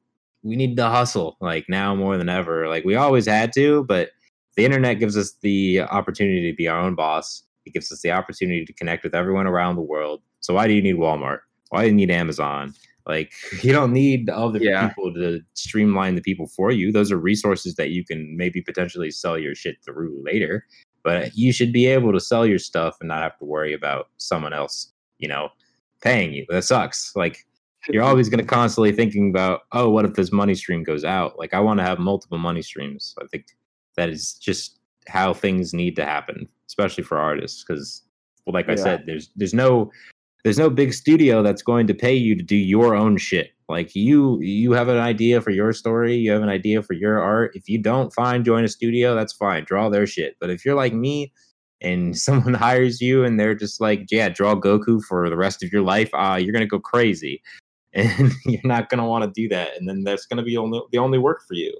[0.43, 2.67] we need to hustle like now more than ever.
[2.67, 4.09] Like we always had to but
[4.57, 7.43] the internet gives us the opportunity to be our own boss.
[7.65, 10.21] It gives us the opportunity to connect with everyone around the world.
[10.39, 11.39] So why do you need walmart?
[11.69, 12.73] Why do you need amazon?
[13.05, 13.31] Like
[13.63, 14.89] you don't need other Yeah.
[14.89, 16.91] people to streamline the people for you.
[16.91, 20.65] Those are resources that you can maybe potentially sell your shit through later
[21.03, 24.09] but you should be able to sell your stuff and not have to worry about
[24.17, 25.49] someone else you know
[26.01, 26.45] paying you.
[26.49, 27.15] That sucks.
[27.15, 27.45] Like
[27.89, 31.37] you're always going to constantly thinking about oh what if this money stream goes out?
[31.37, 33.15] Like i want to have multiple money streams.
[33.21, 33.45] I think
[33.97, 38.03] that is just how things need to happen especially for artists because
[38.45, 39.91] well like i said there's there's no
[40.43, 43.51] there's no big studio that's going to pay you to do your own shit.
[43.69, 47.21] Like you you have an idea for your story you have an idea for your
[47.21, 47.51] art.
[47.55, 50.35] If you don't find join a studio that's fine draw their shit.
[50.39, 51.31] But if you're like me
[51.79, 55.71] and someone hires you and they're just like yeah draw goku for the rest of
[55.71, 57.41] your life uh you're gonna go crazy
[57.93, 60.57] and you're not going to want to do that and then that's going to be
[60.57, 61.73] only, the only work for you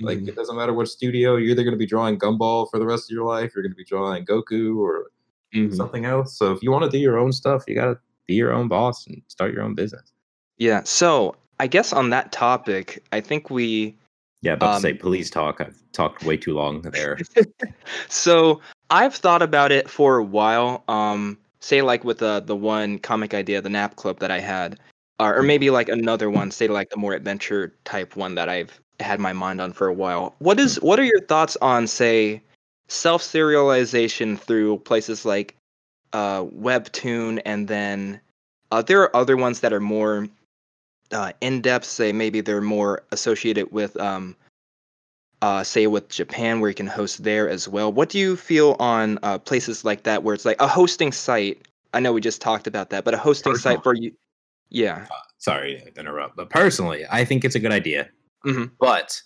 [0.00, 0.28] like mm.
[0.28, 3.10] it doesn't matter what studio you're either going to be drawing gumball for the rest
[3.10, 5.10] of your life you're going to be drawing goku or
[5.54, 5.74] Mhm.
[5.74, 8.34] something else so if you want to do your own stuff you got to be
[8.34, 10.12] your own boss and start your own business
[10.58, 10.82] Yeah.
[10.82, 13.96] So I guess on that topic, I think we
[14.42, 17.18] yeah about to say please talk i've talked way too long there
[18.08, 20.84] so I've thought about it for a while.
[20.88, 24.78] Um, say like with the the one comic idea, the Nap Club that I had,
[25.18, 28.80] or, or maybe like another one, say like the more adventure type one that I've
[29.00, 30.34] had my mind on for a while.
[30.38, 32.42] What is what are your thoughts on say
[32.88, 35.56] self serialization through places like
[36.12, 38.20] uh, Webtoon, and then
[38.70, 40.28] uh, there are other ones that are more
[41.12, 41.84] uh, in depth.
[41.84, 44.36] Say maybe they're more associated with um,
[45.42, 47.92] uh, say with Japan, where you can host there as well.
[47.92, 51.66] What do you feel on uh, places like that, where it's like a hosting site?
[51.92, 54.12] I know we just talked about that, but a hosting site for you,
[54.70, 55.06] yeah,
[55.38, 58.08] sorry to interrupt but personally i think it's a good idea
[58.44, 58.70] Mhm.
[58.80, 59.20] but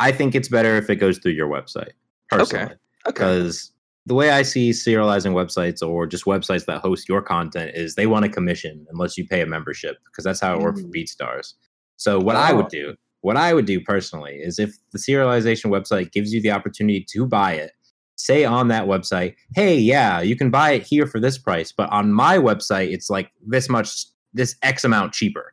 [0.00, 1.92] i think it's better if it goes through your website
[2.28, 2.74] personally okay,
[3.06, 3.72] because
[4.06, 8.06] the way I see serializing websites or just websites that host your content is they
[8.06, 10.94] want a commission unless you pay a membership because that's how it works for Mm.
[10.94, 11.52] BeatStars.
[11.96, 12.68] So what I would Oh.
[12.70, 17.04] do, what I would do personally is if the serialization website gives you the opportunity
[17.12, 17.72] to buy it,
[18.16, 21.88] say on that website, hey, yeah, you can buy it here for this price, but
[21.92, 25.52] on my website it's like this much, this X amount cheaper.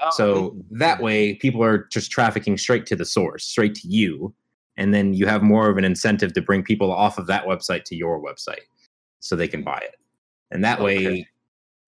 [0.00, 4.34] Oh, So that way, people are just trafficking straight to the source, straight to you,
[4.76, 7.84] and then you have more of an incentive to bring people off of that website
[7.84, 8.62] to your website,
[9.20, 9.96] so they can buy it.
[10.50, 11.26] And that way,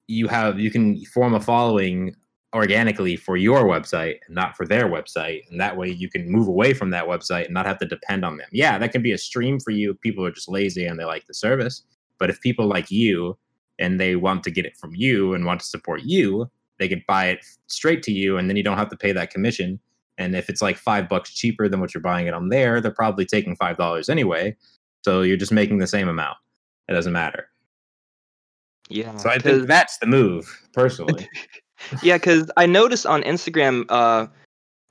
[0.06, 2.14] you have you can form a following
[2.54, 6.46] organically for your website and not for their website, and that way you can move
[6.46, 8.48] away from that website and not have to depend on them.
[8.52, 11.04] Yeah, that can be a stream for you if people are just lazy and they
[11.04, 11.82] like the service.
[12.18, 13.36] But if people like you
[13.78, 17.02] and they want to get it from you and want to support you, they could
[17.06, 19.80] buy it straight to you and then you don't have to pay that commission.
[20.18, 22.92] And if it's like five bucks cheaper than what you're buying it on there they're
[22.92, 24.56] probably taking five dollars anyway.
[25.02, 26.36] So you're just making the same amount.
[26.88, 27.48] It doesn't matter.
[28.88, 29.16] Yeah.
[29.16, 31.28] so I think that's the move personally.
[32.02, 34.26] Yeah, because I noticed on Instagram, uh,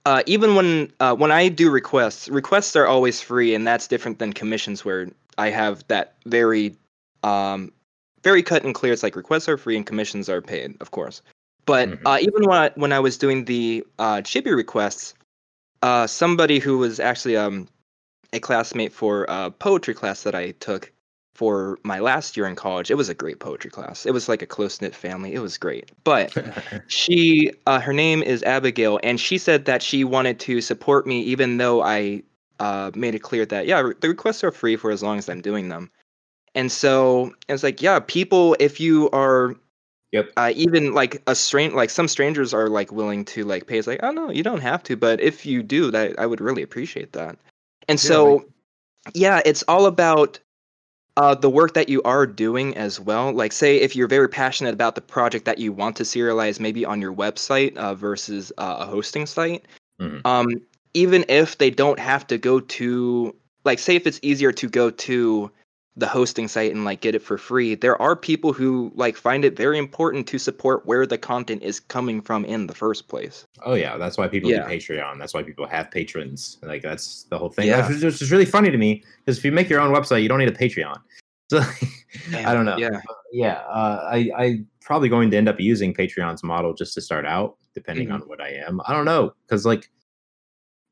[0.06, 4.19] uh, even when uh, when I do requests, requests are always free, and that's different
[4.19, 6.76] than commissions, where I have that very,
[7.24, 7.72] um,
[8.24, 8.94] very cut and clear.
[8.94, 11.22] It's like requests are free and commissions are paid, of course.
[11.66, 12.02] But Mhm.
[12.06, 15.14] uh, even when I, when I was doing the uh, Chibi requests,
[15.82, 17.68] uh, somebody who was actually um,
[18.34, 20.92] a classmate for a poetry class that I took
[21.36, 24.06] for my last year in college, it was a great poetry class.
[24.06, 25.34] It was like a close knit family.
[25.34, 26.36] It was great, but
[26.88, 31.22] she uh, her name is abigail and she said that she wanted to support me
[31.22, 32.22] even though i
[32.60, 35.42] uh, made it clear that yeah the requests are free for as long as i'm
[35.42, 35.90] doing them
[36.56, 39.56] and so it's like yeah people if you are
[40.12, 40.30] Yep.
[40.38, 43.88] uh, even like a strange, like some strangers are like willing to like pay it's
[43.88, 46.62] like oh no you don't have to but if you do that i would really
[46.62, 47.36] appreciate that
[47.88, 48.46] and Yeah, so like-
[49.16, 50.39] yeah it's all about
[51.18, 53.32] uh, the work that you are doing as well.
[53.32, 56.86] Like, say, if you're very passionate about the project that you want to serialize, maybe
[56.86, 59.63] on your website uh, versus uh, a hosting site.
[60.02, 60.26] Mhm.
[60.26, 60.50] Um,
[60.96, 64.89] even if they don't have to go to like say if it's easier to go
[64.89, 65.52] to
[65.96, 69.46] the hosting site and like get it for free there are people who like find
[69.46, 73.46] it very important to support where the content is coming from in the first place
[73.64, 74.68] Oh yeah, that's why people Yeah.
[74.68, 75.20] do Patreon.
[75.20, 76.58] That's why people have patrons.
[76.64, 77.68] Like that's the whole thing.
[77.68, 77.88] Yeah.
[77.88, 80.40] Which is- really funny to me because if you make your own website, you don't
[80.40, 80.98] need a Patreon.
[81.52, 81.60] So
[82.38, 82.78] I don't know.
[82.78, 83.00] yeah
[83.32, 87.26] yeah, uh, I I probably going to end up using Patreon's model just to start
[87.26, 88.14] out, depending Mhm.
[88.16, 88.82] on what I am.
[88.88, 89.90] I don't know because like.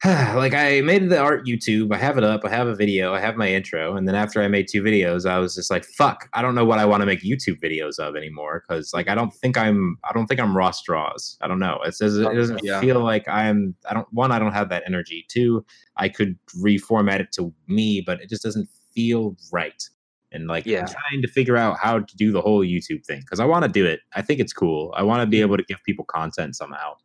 [0.05, 3.19] like I made the art YouTube, I have it up, I have a video, I
[3.19, 6.27] have my intro, and then after I made two videos, I was just like, "Fuck,
[6.33, 9.13] I don't know what I want to make YouTube videos of anymore." Because like I
[9.13, 11.37] don't think I'm, I don't think I'm Ross Draws.
[11.41, 11.79] I don't know.
[11.85, 12.79] It says it doesn't Yeah.
[12.81, 13.75] feel like I'm.
[13.87, 14.07] I don't.
[14.11, 15.23] One, I don't have that energy.
[15.29, 15.63] Two,
[15.97, 19.87] I could reformat it to me, but it just doesn't feel right.
[20.31, 20.79] And like Yeah.
[20.79, 23.65] I'm trying to figure out how to do the whole YouTube thing because I want
[23.65, 23.99] to do it.
[24.15, 24.95] I think it's cool.
[24.97, 25.43] I want to be mm-hmm.
[25.43, 26.95] able to give people content somehow,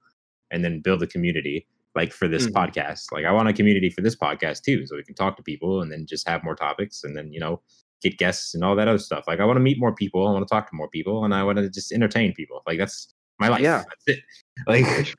[0.51, 2.53] and then build a community like for this Mhm.
[2.53, 3.11] podcast.
[3.11, 5.81] Like I want a community for this podcast too, so we can talk to people
[5.83, 7.61] and then just have more topics and then you know
[8.03, 9.25] get guests and all that other stuff.
[9.27, 10.29] Like I want to meet more people.
[10.29, 12.63] I want to talk to more people, and I want to just entertain people.
[12.67, 13.61] Like that's my life.
[13.61, 13.83] Yeah.
[14.07, 14.25] That's it.
[14.67, 15.15] Like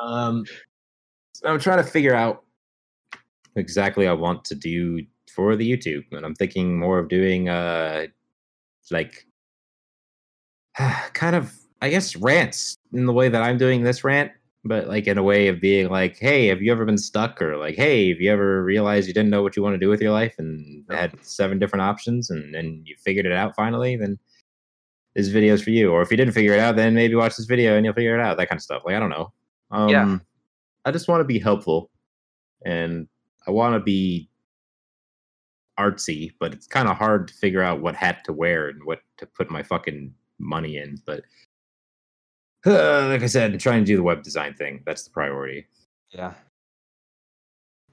[0.00, 0.44] um,
[1.34, 2.44] so I'm trying to figure out
[3.56, 5.04] exactly I want to do
[5.34, 8.06] for the YouTube, and I'm thinking more of doing uh
[8.90, 9.26] like
[11.14, 14.30] kind of I guess rants in the way that I'm doing this rant,
[14.64, 17.42] but like in a way of being like, hey, have you ever been stuck?
[17.42, 19.88] Or like, hey, have you ever realized you didn't know what you want to do
[19.88, 23.96] with your life and had seven different options and then you figured it out finally?
[23.96, 24.18] Then
[25.14, 25.90] this video is for you.
[25.90, 28.18] Or if you didn't figure it out, then maybe watch this video and you'll figure
[28.18, 28.36] it out.
[28.36, 28.82] That kind of stuff.
[28.84, 29.32] Like I don't know.
[29.70, 30.18] Um, Yeah.
[30.84, 31.90] I just want to be helpful,
[32.64, 33.06] and
[33.46, 34.28] I want to be
[35.78, 39.00] artsy, but it's kind of hard to figure out what hat to wear and what
[39.18, 41.00] to put my fucking money in.
[41.06, 41.22] But
[42.66, 44.82] uh, like I said, trying to do the web design thing.
[44.84, 45.66] That's the priority.
[46.10, 46.34] Yeah.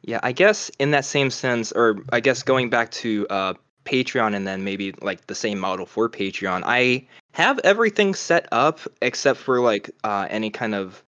[0.02, 3.54] Yeah, I guess in that same sense, or I guess going back to uh,
[3.86, 8.80] Patreon and then maybe like the same model for Patreon, I have everything set up
[9.02, 11.04] except for like uh, any kind of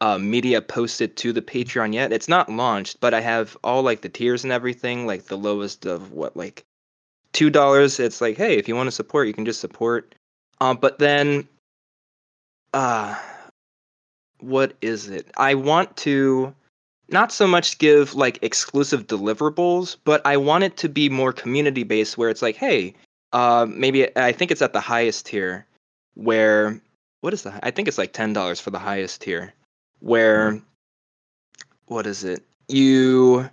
[0.00, 2.12] uh, media posted to the Patreon yet.
[2.12, 5.86] It's not launched, but I have all like the tiers and everything, like the lowest
[5.86, 6.64] of what, like
[7.32, 8.00] two dollars.
[8.00, 10.14] It's like, hey, if you want to support, you can just support.
[10.60, 11.48] Um, but then,
[12.76, 13.14] uh,
[14.40, 15.30] what is it?
[15.38, 16.54] I want to
[17.08, 21.84] not so much give like exclusive deliverables, but I want it to be more community
[21.84, 22.94] based where it's like, hey,
[23.32, 25.66] uh, maybe I think it's at the highest tier
[26.16, 26.78] where
[27.22, 27.60] what is that?
[27.62, 29.54] I think it's like ten dollars for the highest tier.
[30.00, 30.60] Where
[31.86, 32.44] what is it?
[32.68, 33.48] You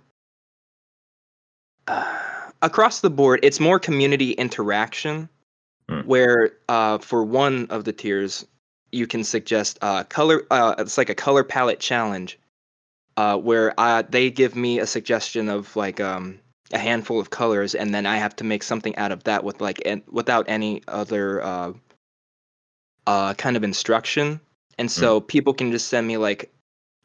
[1.86, 5.30] uh, across the board, it's more community interaction.
[5.88, 6.00] Hmm.
[6.00, 8.46] Where uh, for one of the tiers,
[8.94, 10.44] you can suggest uh, color.
[10.50, 12.38] Uh, it's like a color palette challenge,
[13.16, 16.38] uh, where uh, they give me a suggestion of like um,
[16.72, 19.60] a handful of colors, and then I have to make something out of that with
[19.60, 21.72] like without any other uh,
[23.06, 24.40] uh, kind of instruction.
[24.78, 26.50] And so people can just send me like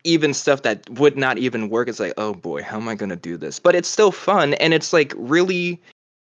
[0.03, 1.87] even stuff that would not even work.
[1.87, 3.59] It's like, oh boy, how am I gonna do this?
[3.59, 5.81] But it's still fun, and it's like really,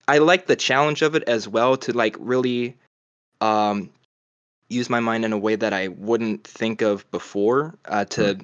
[0.08, 2.76] I like the challenge of it as well to like really
[3.40, 3.90] um,
[4.68, 7.78] use my mind in a way that I wouldn't think of before.
[7.84, 8.38] Uh, to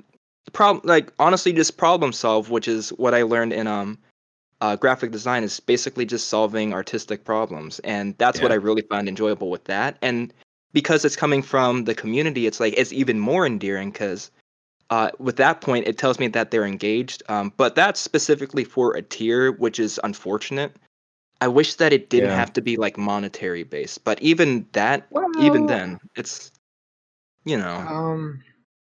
[0.52, 3.98] problem like honestly just problem solve, which is what I learned in um
[4.60, 9.08] uh, graphic design is basically just solving artistic problems, and that's what I really find
[9.08, 9.98] enjoyable with that.
[10.00, 10.32] And
[10.72, 14.30] because it's coming from the community, it's like it's even more endearing because
[14.90, 17.22] uh, with that point, it tells me that they're engaged.
[17.28, 20.74] Um, but that's specifically for a tier, which is unfortunate.
[21.44, 22.36] I wish that it didn't Yeah.
[22.36, 25.06] have to be like monetary based, but even that,
[25.38, 26.50] even then, it's
[27.44, 28.42] you know, Um,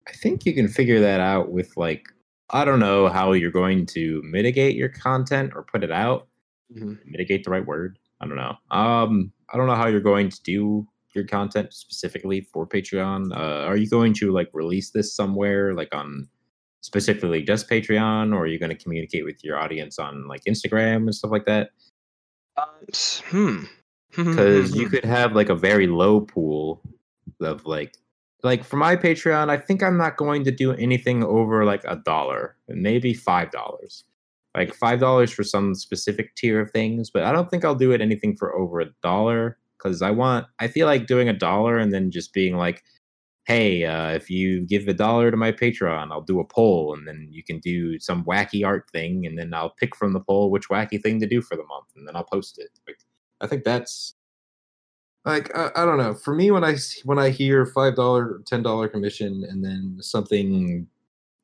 [0.07, 2.03] I think you can figure that out with like
[2.51, 6.27] I don't know how you're going to mitigate your content or put it out.
[6.75, 6.99] Mhm.
[7.07, 7.97] Mitigate the right word.
[8.21, 8.55] I don't know.
[8.69, 10.85] Um, I don't know how you're going to do
[11.15, 13.35] your content specifically for Patreon.
[13.35, 16.27] Uh, are you going to like release this somewhere, like on
[16.81, 20.97] specifically just Patreon, or are you going to communicate with your audience on like Instagram
[21.07, 21.71] and stuff like that?
[22.55, 22.67] Um,
[23.29, 23.63] hmm.
[24.15, 26.81] because you could have like a very low pool
[27.41, 27.97] of like
[28.43, 31.95] like for my patreon i think i'm not going to do anything over like a
[31.95, 34.03] dollar maybe five dollars
[34.55, 37.91] like five dollars for some specific tier of things but i don't think i'll do
[37.91, 41.77] it anything for over a dollar because i want i feel like doing a dollar
[41.77, 42.83] and then just being like
[43.45, 47.07] hey uh, if you give a dollar to my patreon i'll do a poll and
[47.07, 50.49] then you can do some wacky art thing and then i'll pick from the poll
[50.49, 52.69] which wacky thing to do for the month and then i'll post it.
[52.87, 52.97] Like,
[53.41, 54.15] i think that's
[55.25, 56.13] like I, I don't know.
[56.13, 56.75] For me when I
[57.05, 60.87] when i hear five dollar ten dollar commission and then something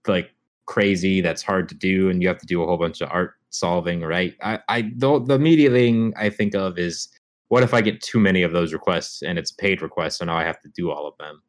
[0.07, 0.31] like
[0.65, 3.35] crazy that's hard to do and you have to do a whole bunch of art
[3.49, 4.35] solving right?
[4.41, 7.07] I i the, the immediate thing i think of is
[7.47, 10.37] what if i get too many of those requests and it's paid requests, so now
[10.37, 11.41] i have to do all of them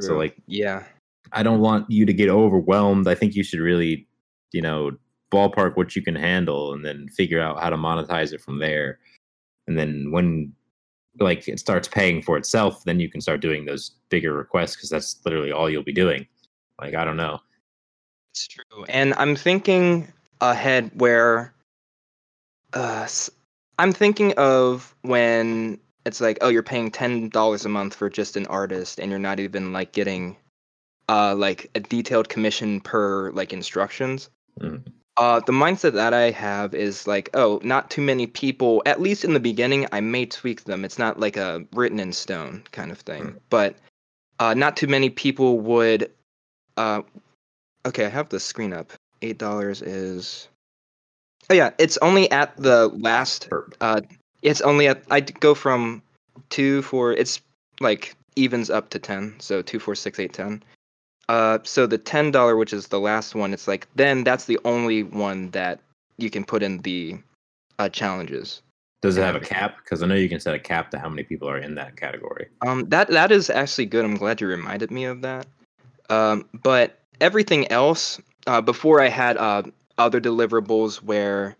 [0.00, 0.84] so like yeah,
[1.32, 3.08] i don't want you to get overwhelmed.
[3.08, 4.06] I think you should really
[4.52, 4.92] you know
[5.32, 8.98] ballpark what you can handle and then figure out how to monetize it from there.
[9.66, 10.52] And then when
[11.18, 14.90] like it starts paying for itself then you can start doing those bigger requests because
[14.90, 16.26] that's literally all you'll be doing.
[16.80, 17.40] Like i don't know.
[18.36, 18.84] It's true.
[18.90, 21.54] And I'm thinking ahead where,
[22.74, 23.08] uh,
[23.78, 28.36] I'm thinking of when it's like, oh, you're paying ten dollars a month for just
[28.36, 30.36] an artist, and you're not even like getting,
[31.08, 34.30] uh, like a detailed commission per like instructions.
[34.60, 34.82] Mhm.
[35.18, 38.82] Uh, the mindset that I have is like, oh, not too many people.
[38.84, 40.84] At least in the beginning, I may tweak them.
[40.84, 43.40] It's not like a written in stone kind of thing, Mm.
[43.48, 43.76] but
[44.38, 46.12] uh, not too many people would.
[46.76, 47.00] Uh,
[47.86, 48.92] okay, I have the screen up.
[49.22, 50.48] Eight dollars is.
[51.48, 53.48] Oh yeah, it's only at the last.
[53.80, 54.02] Uh,
[54.46, 55.02] it's only at.
[55.10, 56.02] I go from
[56.48, 57.12] two, four.
[57.12, 57.40] It's
[57.80, 59.34] like evens up to ten.
[59.38, 60.62] So two, four, six, eight, ten.
[61.28, 64.58] Uh, so the ten dollar, which is the last one, it's like then that's the
[64.64, 65.80] only one that
[66.16, 67.18] you can put in the
[67.78, 68.62] uh, challenges.
[69.02, 71.08] does it have a cap because i know you can set a cap to how
[71.08, 74.04] many people are in that category Um, that that is actually good.
[74.04, 75.46] I'm glad you reminded me of that.
[76.08, 79.64] Um, but everything else, uh, before I had uh,
[79.98, 81.56] other deliverables where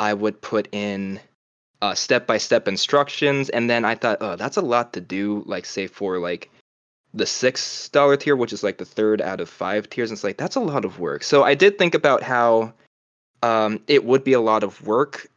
[0.00, 1.20] I would put in
[1.82, 5.42] uh, step-by-step instructions, and then I thought, oh, that's a lot to do.
[5.46, 6.50] Like, say for like
[7.12, 10.24] the six dollar tier, which is like the third out of five tiers, and it's
[10.24, 11.22] like that's a lot of work.
[11.22, 12.72] So I did think about how
[13.42, 15.28] um, it would be a lot of work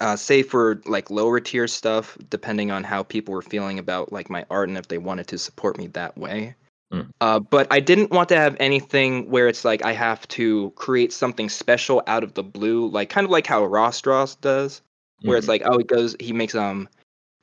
[0.00, 4.30] uh, say for like lower tier stuff, depending on how people were feeling about like
[4.30, 6.54] my art and if they wanted to support me that way.
[6.92, 7.10] Mm.
[7.20, 11.12] Uh, but I didn't want to have anything where it's like I have to create
[11.12, 14.80] something special out of the blue, like kind of like how Ross Draws does,
[15.22, 15.50] where it's Mhm.
[15.50, 16.88] like oh, he goes, he makes um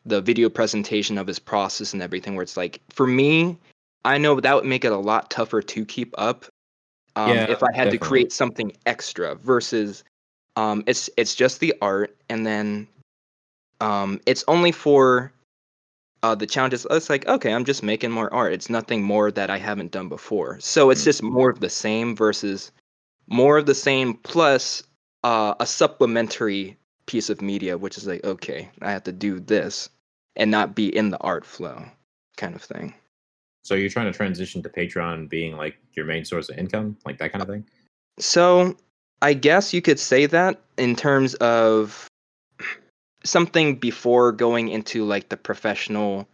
[0.06, 2.36] the video presentation of his process and everything.
[2.36, 3.58] Where it's like for me,
[4.04, 6.46] I know that would make it a lot tougher to keep up
[7.16, 10.04] um, Yeah, if I had to create something extra versus
[10.56, 12.88] um, it's it's just the art and then
[13.82, 15.32] um, it's only for
[16.24, 16.86] uh, the challenges.
[16.90, 18.54] It's like okay, I'm just making more art.
[18.54, 20.60] It's nothing more that I haven't done before.
[20.60, 21.06] So it's Mm.
[21.06, 22.72] just more of the same versus
[23.28, 24.84] more of the same plus
[25.24, 26.78] uh, a supplementary
[27.08, 29.90] piece of media, which is like okay, I have to do this
[30.36, 31.86] and not be in the art flow
[32.38, 32.94] kind of thing.
[33.64, 37.18] so you're trying to transition to patreon being like your main source of income like
[37.20, 37.64] that kind of thing
[38.20, 38.76] So
[39.22, 42.08] I guess you could say that in terms of
[43.24, 46.28] something before going into like the professional,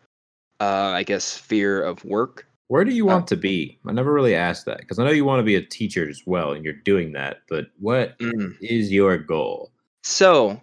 [0.59, 2.45] uh, I guess, sphere of work.
[2.67, 3.80] Where do you Uh, want to be?
[3.88, 6.24] I never really asked that because I know you want to be a teacher as
[6.26, 7.41] well, and you're doing that.
[7.49, 8.15] But what
[8.61, 9.72] is your goal?
[10.03, 10.59] So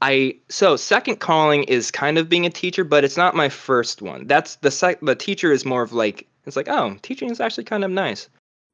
[0.00, 4.02] I so second calling is kind of being a teacher, but it's not my first
[4.02, 4.26] one.
[4.26, 7.64] That's the sec- the teacher is more of like it's like oh teaching is actually
[7.64, 8.28] kind of nice,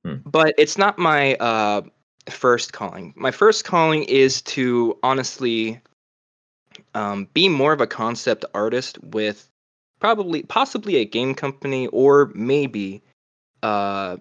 [0.04, 0.16] Hmm.
[0.24, 1.82] but it's not my uh
[2.30, 3.12] first calling.
[3.16, 5.80] My first calling is to honestly
[6.94, 9.48] um, be more of a concept artist with
[10.00, 13.02] probably possibly a game company or maybe
[13.62, 14.16] uh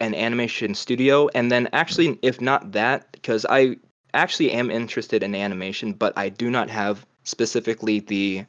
[0.00, 3.76] an animation studio and then actually if not that because i
[4.16, 8.44] actually am interested in animation but i do not have specifically the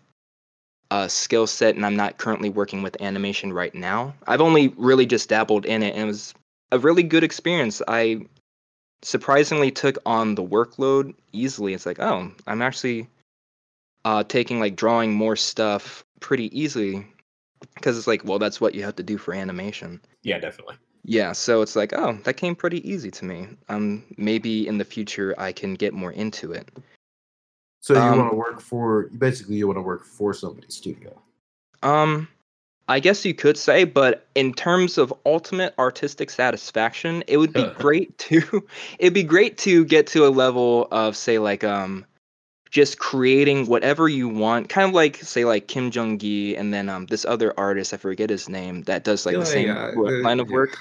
[0.91, 4.13] uh, skill set and i'm not currently working with animation right now.
[4.25, 6.33] I've only really just dabbled in it and it was
[6.71, 7.81] a really good experience.
[7.87, 8.27] I
[9.01, 11.73] surprisingly took on the workload easily.
[11.73, 13.09] It's like oh i'm actually
[14.05, 17.05] uh, taking like drawing more stuff pretty easily
[17.75, 19.99] because it's like well that's what you have to do for animation.
[20.23, 20.75] Yeah, definitely.
[21.09, 23.47] Yeah so it's like oh that came pretty easy to me.
[23.69, 26.69] Um maybe in the future i can get more into it.
[27.79, 31.17] So you Um, want to work for basically you want to work for somebody's studio.
[31.83, 32.27] um
[32.89, 37.63] i guess you could say but in terms of ultimate artistic satisfaction it would be
[37.77, 38.41] great to
[38.99, 42.03] it'd be great to get to a level of say like um
[42.69, 46.89] just creating whatever you want kind of like say like Kim Jung Gi and then
[46.89, 50.07] um this other artist i forget his name that does like the same Yeah, wo-
[50.09, 50.77] uh, line of work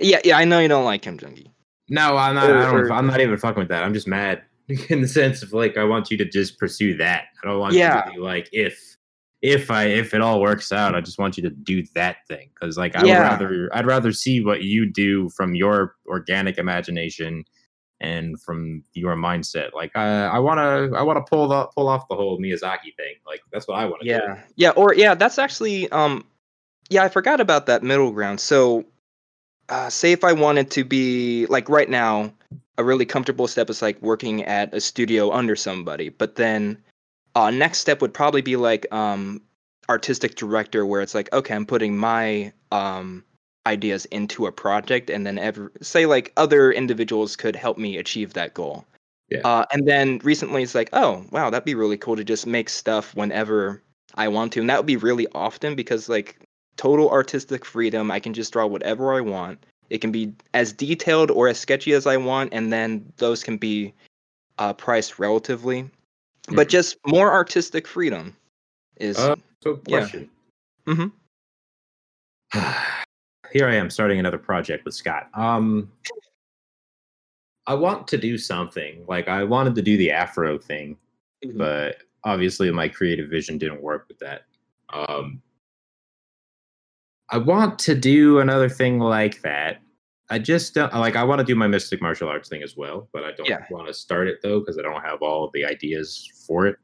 [0.00, 1.50] yeah yeah i know you don't like Kim Jung Gi
[1.88, 2.48] No, I'm not.
[2.50, 3.82] Or- I don't, or- I'm not even fucking with that.
[3.82, 4.42] I'm just mad
[4.88, 7.24] in the sense of like I want you to just pursue that.
[7.42, 8.04] I don't want Yeah.
[8.06, 8.96] you to be like if
[9.42, 12.50] if I if it all works out, I just want you to do that thing
[12.54, 13.18] because like I Yeah.
[13.18, 17.44] would rather I'd rather see what you do from your organic imagination
[18.02, 19.72] and from your mindset.
[19.74, 22.94] Like I I want to I want to pull the pull off the whole Miyazaki
[22.96, 23.16] thing.
[23.26, 24.10] Like that's what I want to do.
[24.12, 24.42] Yeah.
[24.56, 26.24] Yeah, or yeah, that's actually um
[26.90, 28.38] yeah, I forgot about that middle ground.
[28.40, 28.84] So
[29.70, 32.32] uh, say if I wanted to be like right now,
[32.76, 36.08] a really comfortable step is like working at a studio under somebody.
[36.08, 36.78] But then,
[37.34, 39.40] uh, next step would probably be like um,
[39.88, 43.24] artistic director, where it's like, okay, I'm putting my um,
[43.66, 48.32] ideas into a project, and then ever say like other individuals could help me achieve
[48.32, 48.84] that goal.
[49.28, 49.40] Yeah.
[49.44, 52.68] Uh, and then recently, it's like, oh wow, that'd be really cool to just make
[52.68, 53.82] stuff whenever
[54.16, 56.40] I want to, and that would be really often because like
[56.80, 58.10] total artistic freedom.
[58.10, 59.62] I can just draw whatever I want.
[59.90, 63.58] It can be as detailed or as sketchy as I want, and then those can
[63.58, 63.92] be
[64.56, 65.90] uh, priced relatively.
[66.48, 66.70] But Mhm.
[66.70, 68.34] just more artistic freedom
[68.96, 69.98] is Uh, so Yeah.
[69.98, 70.30] question.
[70.86, 71.12] Mhm.
[73.52, 75.28] Here I am starting another project with Scott.
[75.34, 75.92] Um,
[77.66, 80.96] I want to do something like I wanted to do the Afro thing,
[81.44, 81.58] Mhm.
[81.58, 84.46] but obviously my creative vision didn't work with that.
[84.88, 85.42] Um,
[87.30, 89.80] I want to do another thing like that.
[90.30, 91.16] I just don't like.
[91.16, 93.64] I want to do my mystic martial arts thing as well, but I don't Yeah.
[93.70, 96.76] want to start it though because I don't have all of the ideas for it.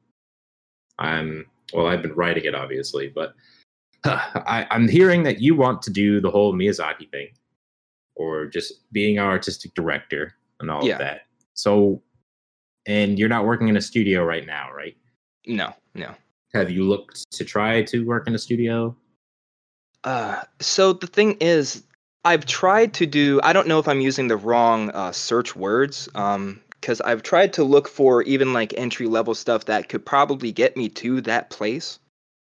[0.99, 1.86] I'm well.
[1.86, 3.34] I've been writing it obviously, but
[4.05, 7.28] I, I'm hearing that you want to do the whole Miyazaki thing,
[8.16, 10.94] or just being our artistic director and all Yeah.
[10.94, 11.22] of that.
[11.55, 12.03] So,
[12.86, 14.97] and you're not working in a studio right now, right?
[15.49, 16.12] no, no.
[16.55, 18.97] Have you looked to try to work in a studio?
[20.07, 21.82] Uh, so the thing is,
[22.24, 23.40] I've tried to do.
[23.42, 26.09] I don't know if I'm using the wrong uh, search words.
[26.14, 30.52] Um, because I've tried to look for even like entry level stuff that could probably
[30.52, 31.98] get me to that place.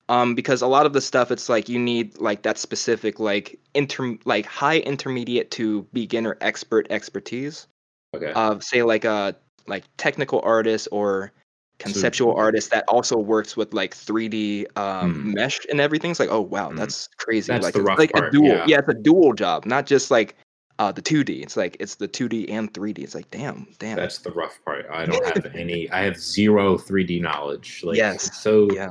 [0.09, 3.59] Um, because a lot of the stuff it's like you need like that specific like
[3.75, 7.67] inter like high intermediate to beginner expert expertise.
[8.15, 8.33] Okay.
[8.33, 9.35] Of say like a
[9.67, 11.33] like technical artist or
[11.81, 15.33] conceptual artist that also works with like 3D um, Hmm.
[15.35, 16.11] mesh and everything.
[16.13, 16.77] It's like, oh wow, Hmm.
[16.77, 17.53] that's crazy.
[17.53, 18.63] That's like the rough like part, a dual.
[18.67, 18.79] yeah.
[18.79, 20.37] it's a dual job, not just like
[20.79, 21.43] uh, the 2D.
[21.43, 23.01] It's like it's the 2D and 3D.
[23.01, 23.97] It's like damn, damn.
[23.97, 24.87] That's the rough part.
[24.91, 25.91] I don't have any.
[25.91, 27.83] I have zero 3D knowledge.
[27.85, 28.41] Like, Yes.
[28.41, 28.89] So yeah.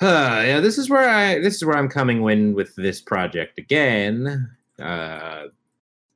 [0.00, 3.58] Uh, yeah, this is where I this is where I'm coming in with this project
[3.58, 4.50] again.
[4.78, 5.44] Uh,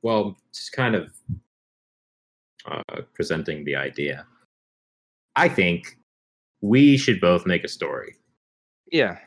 [0.01, 1.13] well, just kind of
[2.65, 4.25] uh, presenting the idea.
[5.37, 5.97] I think
[6.61, 8.15] we should both make a story.
[8.91, 9.19] Yeah.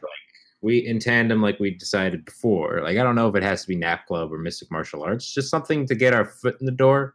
[0.60, 2.82] We in tandem, like we decided before.
[2.82, 5.32] Like I don't know if it has to be Nap Club or Mystic Martial Arts.
[5.32, 7.14] Just something to get our foot in the door.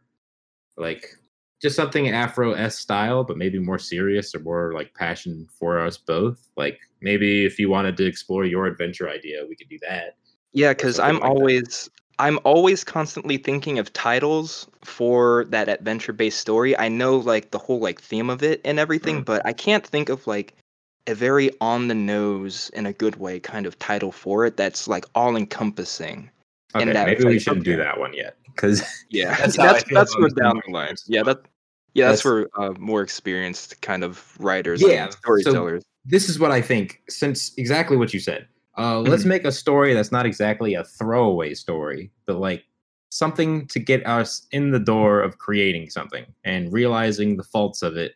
[0.76, 1.06] Like
[1.60, 5.98] just something Afro S style, but maybe more serious or more like passion for us
[5.98, 6.48] both.
[6.56, 10.16] Like maybe if you wanted to explore your adventure idea, we could do that.
[10.52, 11.88] Yeah, because I'm like that.
[12.18, 16.76] I'm always constantly thinking of titles for that adventure based story.
[16.78, 19.24] I know like the whole like theme of it and everything, Mhm.
[19.26, 20.54] but I can't think of like
[21.06, 24.88] a very on the nose in a good way kind of title for it that's
[24.88, 26.30] like all encompassing.
[26.74, 29.84] Okay, And that maybe we like, shouldn't do that one yet because Yeah, That's that's
[29.90, 30.94] that's, where down the line.
[31.06, 31.40] Yeah, that
[31.94, 35.82] yeah, that's, That's- where uh, more experienced kind of writers Yeah, and so- storytellers.
[36.04, 37.02] this is what I think.
[37.08, 38.48] Since exactly what you said,
[38.78, 39.28] uh, let's Mhm.
[39.28, 42.64] make a story that's not exactly a throwaway story, but like
[43.10, 47.96] something to get us in the door of creating something and realizing the faults of
[47.96, 48.14] it,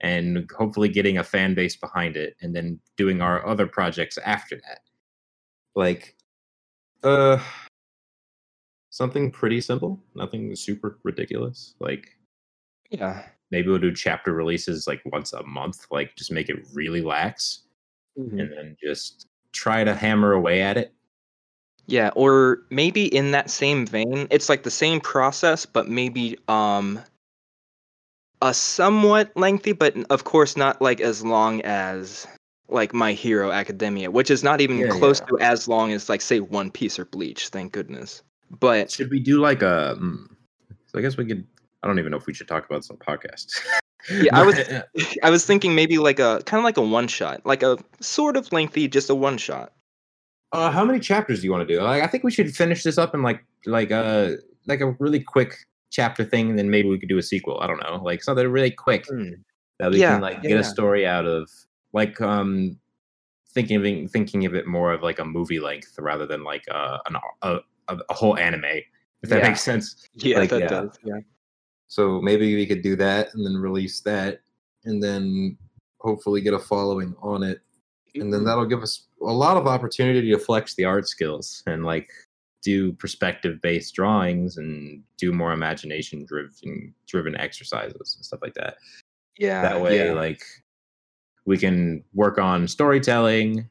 [0.00, 4.56] and hopefully getting a fan base behind it, and then doing our other projects after
[4.56, 4.80] that.
[5.74, 6.16] Like,
[7.02, 7.42] uh,
[8.90, 11.74] something pretty simple, nothing super ridiculous.
[11.80, 12.16] Like
[12.90, 13.28] yeah.
[13.50, 17.62] maybe we'll do chapter releases like once a month, like just make it really lax
[18.18, 18.40] Mhm.
[18.40, 20.92] and then just try to hammer away at it.
[21.86, 27.00] Yeah, or maybe in that same vein, it's like the same process, but maybe um
[28.42, 32.26] a somewhat lengthy, but of course not like as long as
[32.68, 35.26] like My Hero Academia, which is not even Yeah, close yeah.
[35.26, 38.22] to as long as like say One Piece or Bleach, thank goodness.
[38.60, 39.96] But Should we do like a?
[39.98, 40.28] mm,
[40.86, 41.46] So I guess we could.
[41.82, 43.52] I don't even know if we should talk about this on podcast.
[44.10, 44.58] Yeah, I was-
[45.22, 48.36] I was thinking maybe like a kind of like a one shot, like a sort
[48.36, 49.72] of lengthy, just a one shot.
[50.52, 51.82] Uh, how many chapters do you want to do?
[51.82, 55.20] Like, I think we should finish this up in like like a like a really
[55.20, 55.54] quick
[55.90, 57.60] chapter thing, and then maybe we could do a sequel.
[57.60, 59.06] I don't know, like something really quick
[59.78, 60.58] that we Yeah, can like get yeah.
[60.58, 61.50] a story out of.
[61.94, 62.78] Like um,
[63.54, 66.64] thinking of it, thinking of it more of like a movie length rather than like
[66.70, 67.56] uh, an a,
[67.88, 68.64] a, a whole anime.
[69.22, 70.08] If that makes sense.
[70.14, 70.98] Yeah, Like, that does.
[71.02, 71.20] Yeah.
[71.88, 74.40] So maybe we could do that and then release that
[74.84, 75.56] and then
[76.00, 77.60] hopefully get a following on it.
[78.14, 78.46] And then mm-hmm.
[78.46, 82.08] that'll give us a lot of opportunity to flex the art skills and like
[82.62, 88.76] do perspective based drawings and do more imagination driven driven exercises and stuff like that.
[89.38, 89.62] Yeah.
[89.62, 90.12] that way yeah.
[90.12, 90.42] like
[91.46, 93.70] we can work on storytelling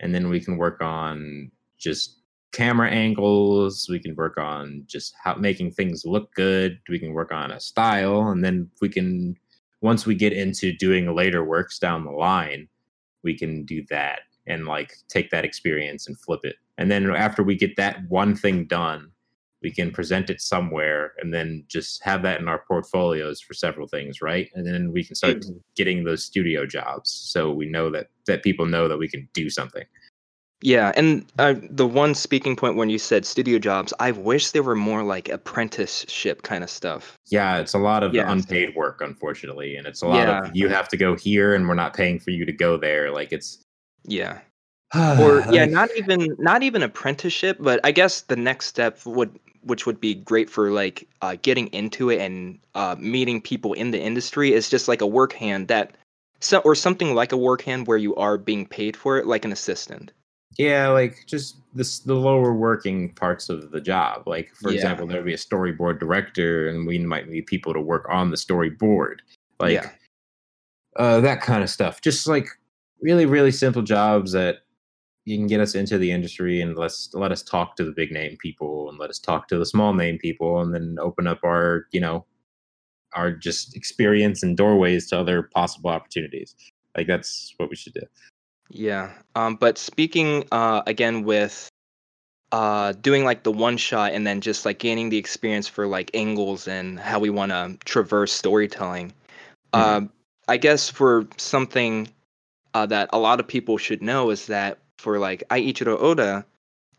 [0.00, 2.21] and then we can work on just
[2.52, 3.88] camera angles.
[3.88, 6.78] We can work on just how making things look good.
[6.88, 9.36] We can work on a style, and then we can
[9.80, 12.68] once we get into doing later works down the line,
[13.24, 16.56] we can do that and like take that experience and flip it.
[16.78, 19.10] And then after we get that one thing done,
[19.62, 23.86] we can present it somewhere and then just have that in our portfolios for several
[23.86, 24.50] things, right?
[24.54, 25.60] And then we can start Mhm.
[25.76, 27.10] getting those studio jobs.
[27.10, 29.84] So we know that that people know that we can do something.
[30.62, 34.60] Yeah, and uh, the one speaking point when you said studio jobs, I wish they
[34.60, 37.18] were more like apprenticeship kind of stuff.
[37.26, 38.30] Yeah, it's a lot of Yes.
[38.30, 40.46] unpaid work, unfortunately, and it's a lot Yeah.
[40.46, 43.10] of you have to go here, and we're not paying for you to go there.
[43.10, 43.58] Like it's
[44.04, 44.38] Yeah.
[44.94, 49.86] or yeah not even not even apprenticeship but i guess the next step would which
[49.86, 54.00] would be great for like uh, getting into it and uh, meeting people in the
[54.00, 55.92] industry is just like a work hand that
[56.40, 59.44] so or something like a work hand where you are being paid for it like
[59.46, 60.12] an assistant
[60.58, 64.26] Yeah, like just this the lower working parts of the job.
[64.26, 64.76] Like for Yeah.
[64.76, 68.36] example, there'd be a storyboard director, and we might need people to work on the
[68.36, 69.20] storyboard.
[69.60, 69.90] Like Yeah.
[70.96, 72.00] uh, that kind of stuff.
[72.00, 72.46] Just like
[73.00, 74.58] really, really simple jobs that
[75.24, 78.10] you can get us into the industry and let's let us talk to the big
[78.10, 81.38] name people and let us talk to the small name people and then open up
[81.44, 82.26] our, you know,
[83.14, 86.54] our just experience and doorways to other possible opportunities.
[86.96, 88.02] Like that's what we should do.
[88.72, 89.12] Yeah.
[89.36, 91.70] Um, but speaking uh, again with
[92.52, 96.10] uh, doing like the one shot and then just like gaining the experience for like
[96.14, 99.12] angles and how we want to traverse storytelling.
[99.74, 100.06] Mhm.
[100.06, 100.08] Uh,
[100.48, 102.08] I guess for something
[102.74, 106.44] uh, that a lot of people should know is that for like Eiichiro Oda,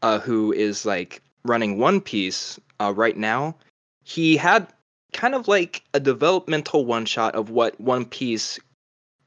[0.02, 3.56] uh, who is like running One Piece uh, right now,
[4.04, 4.68] he had
[5.12, 8.60] kind of like a developmental one shot of what One Piece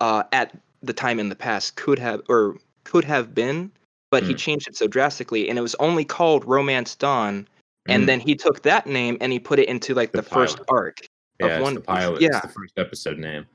[0.01, 3.71] uh, at the time in the past could have or could have been,
[4.11, 4.39] but he Mm.
[4.39, 7.47] changed it so drastically, and it was only called Romance Dawn.
[7.89, 7.95] Mm.
[7.95, 10.61] And then he took that name and he put it into like The the, first
[10.69, 11.07] arc.
[11.41, 12.21] yeah, of One the pilot.
[12.23, 12.29] Yeah.
[12.29, 13.47] It's the first episode name.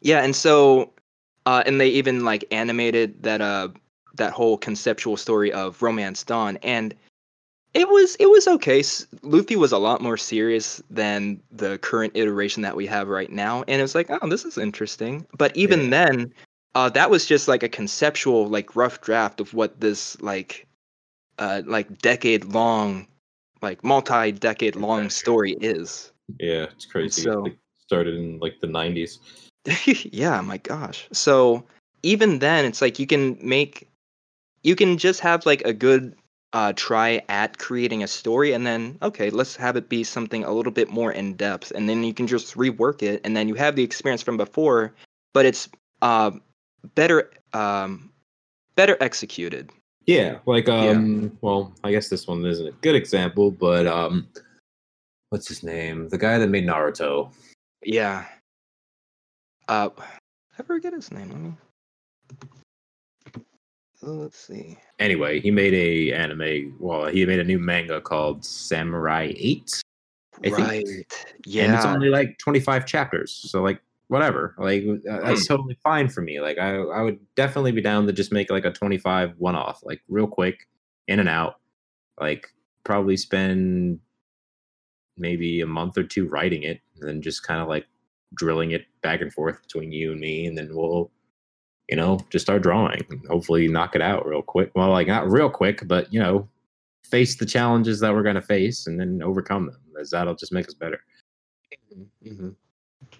[0.00, 0.92] Yeah, and so,
[1.46, 3.68] uh, and they even like animated that uh
[4.14, 6.94] that whole conceptual story of Romance Dawn, and
[7.74, 8.82] it was it was okay.
[9.22, 13.62] Luffy was a lot more serious than the current iteration that we have right now,
[13.68, 15.26] and it was like, oh, this is interesting.
[15.36, 15.90] But even Yeah.
[16.06, 16.32] then,
[16.74, 20.66] uh, that was just like a conceptual, like rough draft of what this like,
[21.38, 23.06] uh, like decade long,
[23.62, 26.12] like multi decade long story is.
[26.38, 27.22] Yeah, it's crazy.
[27.22, 27.56] so- It
[27.86, 29.18] started in like the 90s.
[30.12, 31.08] yeah, my gosh.
[31.12, 31.64] So
[32.02, 33.88] even then, it's like you can make,
[34.62, 36.14] you can just have like a good
[36.52, 40.52] uh, try at creating a story, and then okay, let's have it be something a
[40.52, 43.54] little bit more in depth, and then you can just rework it, and then you
[43.54, 44.94] have the experience from before,
[45.34, 45.68] but it's
[46.00, 46.30] uh,
[46.94, 48.10] better, um,
[48.76, 49.70] better executed.
[50.06, 50.90] Yeah, like Yeah.
[50.90, 54.26] um, well, I guess this one isn't a good example, but um,
[55.30, 56.08] what's his name?
[56.08, 57.30] The guy that made Naruto.
[57.84, 58.24] Yeah.
[59.68, 59.90] Uh,
[60.58, 61.28] I forget his name.
[61.30, 61.52] Let me.
[64.02, 64.78] Uh, Let's see.
[64.98, 66.76] Anyway, he made a anime.
[66.78, 69.82] Well, he made a new manga called Samurai Eight.
[70.44, 70.58] I think.
[70.58, 70.84] right.
[71.44, 71.64] Yeah.
[71.64, 76.22] and it's only like 25 chapters so like whatever like uh, that's totally fine for
[76.22, 79.80] me like I, I would definitely be down to just make like a 25 one-off
[79.82, 80.66] like real quick
[81.06, 81.56] in and out
[82.18, 82.48] like
[82.84, 84.00] probably spend
[85.18, 87.86] maybe a month or two writing it and then just kind of like
[88.34, 91.10] drilling it back and forth between you and me and then we'll
[91.88, 95.30] you know just start drawing and hopefully knock it out real quick well like not
[95.30, 96.48] real quick but you know
[97.04, 100.52] face the challenges that we're going to face and then overcome them as that'll just
[100.52, 101.00] make us better
[102.24, 102.50] Mm-hmm.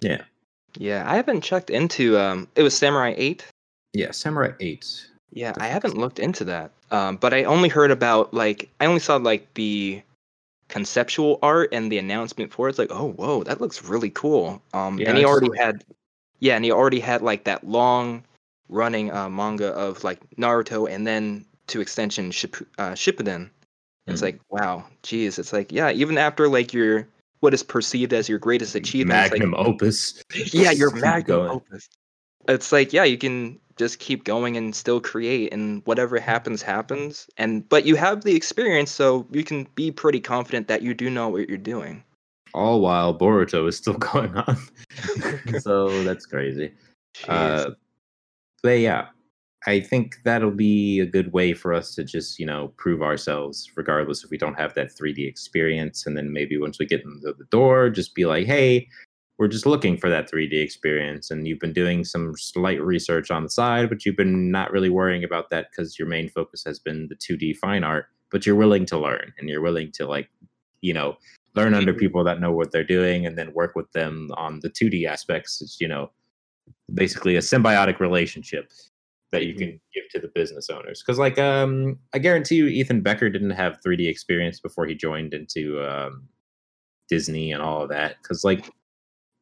[0.01, 0.23] Yeah.
[0.77, 3.45] Yeah, I haven't checked into um it was Samurai 8.
[3.95, 5.07] Yeah, Samurai 8.
[5.33, 6.71] Yeah, I haven't looked into that.
[6.91, 10.03] Um but I only heard about like I only saw like the
[10.69, 12.71] conceptual art and the announcement for it.
[12.71, 15.85] It's like, "Oh, whoa, that looks really cool." Um Yeah, and he already had
[16.41, 18.23] Yeah, and he already had like that long
[18.69, 23.51] running uh manga of like Naruto and then to extension Ship- uh, Shippuden.
[24.07, 24.25] It's Mhm.
[24.25, 27.07] like, wow, geez, it's like, yeah, even after like your
[27.41, 30.23] what is perceived as your greatest achievement, it's like, Magnum opus.
[30.53, 31.51] yeah, your magnum going.
[31.51, 31.89] opus.
[32.49, 37.29] It's like, yeah, you can just keep going and still create, and whatever happens, happens.
[37.37, 41.09] And but you have the experience, so you can be pretty confident that you do
[41.09, 42.03] know what you're doing.
[42.55, 44.57] All while Boruto is still going on.
[45.61, 46.73] so that's crazy.
[47.27, 47.71] Uh,
[48.63, 49.09] but yeah,
[49.67, 53.71] I think that'll be a good way for us to just, you know, prove ourselves,
[53.77, 56.07] regardless if we don't have that 3D experience.
[56.07, 58.89] And then maybe once we get into the door, just be like, hey,
[59.39, 61.31] we're just looking for that 3D experience.
[61.31, 64.91] And you've been doing some slight research on the side, but you've been not really
[64.91, 68.07] worrying about that because your main focus has been the 2D fine art.
[68.31, 70.29] but you're willing to learn and you're willing to like,
[70.83, 71.17] you know,
[71.55, 71.99] learn under Mhm.
[71.99, 75.63] people that know what they're doing and then work with them on the 2D aspects.
[75.63, 76.11] It's, you know,
[76.93, 78.71] basically a symbiotic relationship
[79.31, 81.03] that you can give to the business owners.
[81.03, 85.35] Cause like, um, I guarantee you Ethan Becker didn't have 3D experience before he joined
[85.35, 86.29] into, um,
[87.09, 88.23] Disney and all of that.
[88.23, 88.71] Cause like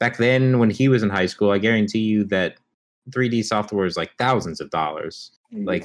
[0.00, 2.56] back then when he was in high school, I guarantee you that
[3.10, 5.38] 3D software is like thousands of dollars.
[5.52, 5.84] Like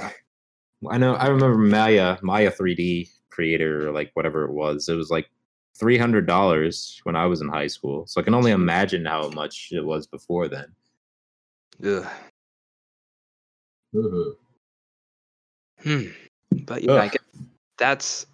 [0.90, 4.90] I know I remember Maya Maya 3D creator or like whatever it was.
[4.90, 5.30] It was like
[5.80, 8.06] three hundred dollars when I was in high school.
[8.08, 10.74] So I can only imagine how much it was before then.
[11.86, 12.08] Ugh.
[13.94, 14.36] Mhm.
[15.84, 16.08] Hmm.
[16.66, 17.24] But yeah, I guess
[17.78, 18.26] that's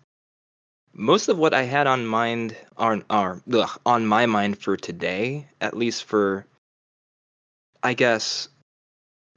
[0.93, 5.47] most of what I had on mind on are ugh, on my mind for today,
[5.61, 6.45] at least for
[7.83, 8.49] I guess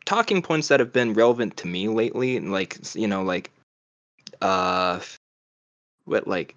[0.05, 3.51] talking points that have been relevant to me lately, and like you know, like
[4.43, 5.01] uh
[6.05, 6.57] what like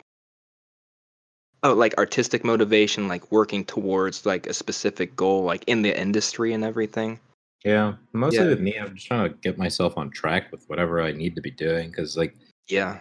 [1.64, 6.54] oh like artistic motivation, like working towards like a specific goal, like in the industry
[6.54, 7.20] and everything.
[7.64, 8.50] Yeah, mostly Yeah.
[8.50, 11.42] with me, I'm just trying to get myself on track with whatever I need to
[11.42, 12.36] be doing because like
[12.70, 13.00] Yeah.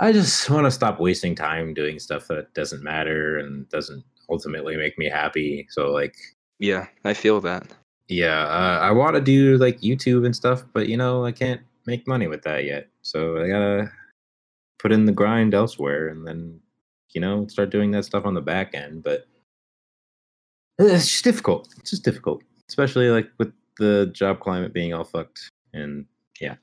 [0.00, 4.76] I just want to stop wasting time doing stuff that doesn't matter and doesn't ultimately
[4.76, 5.66] make me happy.
[5.70, 6.14] So like
[6.58, 7.66] Yeah, I feel that.
[8.08, 11.62] Yeah, uh, I want to do like YouTube and stuff, but you know, I can't
[11.86, 12.88] make money with that yet.
[13.02, 13.90] So I gotta
[14.78, 16.60] put in the grind elsewhere, and then
[17.14, 19.02] you know start doing that stuff on the back end.
[19.02, 19.26] But
[20.78, 21.72] it's just difficult.
[21.78, 25.50] It's just difficult, especially like with the job climate being all fucked.
[25.72, 26.06] And
[26.40, 26.56] Yeah,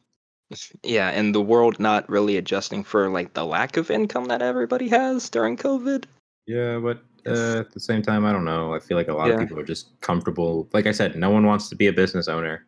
[0.84, 4.88] Yeah, and the world not really adjusting for like the lack of income that everybody
[4.90, 6.06] has during COVID.
[6.48, 8.74] yeah, but uh, at the same time, I don't know.
[8.74, 9.34] I feel like a lot Yeah.
[9.36, 10.68] of people are just comfortable.
[10.74, 12.66] Like I said, no one wants to be a business owner.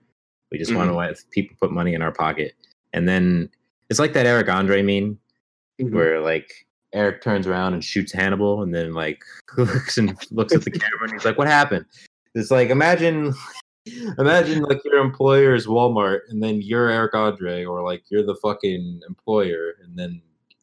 [0.51, 2.53] We just want to let people put money in our pocket,
[2.93, 3.49] and then
[3.89, 5.17] it's like that Eric Andre meme
[5.79, 9.23] where like Eric turns around and shoots Hannibal, and then like
[9.57, 11.85] looks and looks at the camera, and he's like, "What happened?"
[12.35, 13.33] It's like imagine,
[14.17, 18.35] imagine like your employer is Walmart, and then you're Eric Andre, or like you're the
[18.35, 20.21] fucking employer, and then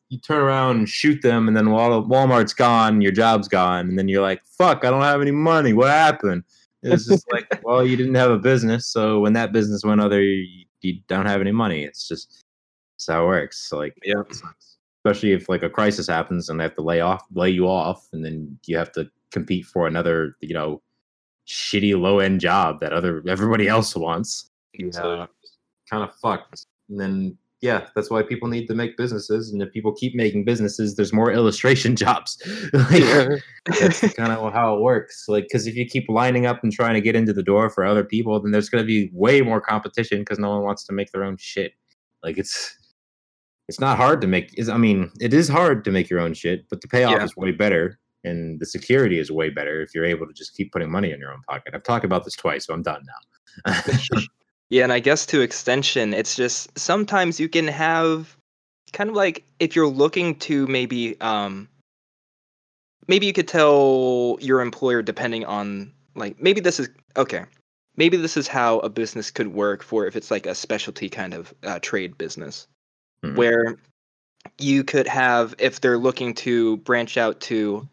[0.08, 4.08] you turn around and shoot them, and then Walmart's gone, your job's gone, and then
[4.08, 5.72] you're like, "Fuck, I don't have any money.
[5.72, 6.44] What happened?"
[6.82, 10.22] It's just like, well, you didn't have a business, so when that business went other,
[10.22, 11.84] you, you don't have any money.
[11.84, 12.42] It's just
[12.96, 13.68] it's how it works.
[13.68, 14.22] So, like, Yeah.
[15.04, 18.08] especially if like a crisis happens and they have to lay off, lay you off,
[18.12, 20.82] and then you have to compete for another, you know,
[21.50, 24.48] shitty low end job that other everybody else wants.
[24.92, 25.26] So
[25.90, 26.64] kind of fucked.
[26.88, 29.52] And then yeah, that's why people need to make businesses.
[29.52, 32.38] And if people keep making businesses, there's more illustration jobs.
[32.72, 35.26] like, that's kind of how it works.
[35.28, 37.84] Like, because if you keep lining up and trying to get into the door for
[37.84, 40.94] other people, then there's going to be way more competition because no one wants to
[40.94, 41.72] make their own shit.
[42.22, 42.74] Like, it's
[43.68, 44.52] it's not hard to make.
[44.58, 47.24] Is I mean, it is hard to make your own shit, but the payoff Yeah.
[47.24, 50.72] is way better, and the security is way better if you're able to just keep
[50.72, 51.74] putting money in your own pocket.
[51.74, 53.02] I've talked about this twice, so I'm done
[53.66, 53.74] now.
[54.70, 58.36] Yeah, and I guess to extension, it's just sometimes you can have
[58.92, 61.68] kind of like if you're looking to maybe um
[63.08, 67.44] maybe you could tell your employer depending on like maybe this is okay.
[67.96, 71.34] Maybe this is how a business could work for if it's like a specialty kind
[71.34, 72.68] of uh, trade business
[73.24, 73.36] Mhm.
[73.36, 73.76] where
[74.58, 77.88] you could have if they're looking to branch out to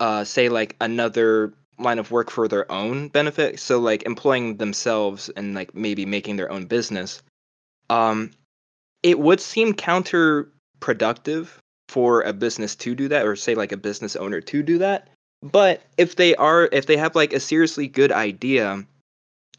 [0.00, 5.28] uh say like another line of work for their own benefit so like employing themselves
[5.36, 7.22] and like maybe making their own business
[7.90, 8.30] um
[9.02, 11.48] it would seem counterproductive
[11.88, 15.08] for a business to do that or say like a business owner to do that
[15.42, 18.84] but if they are if they have like a seriously good idea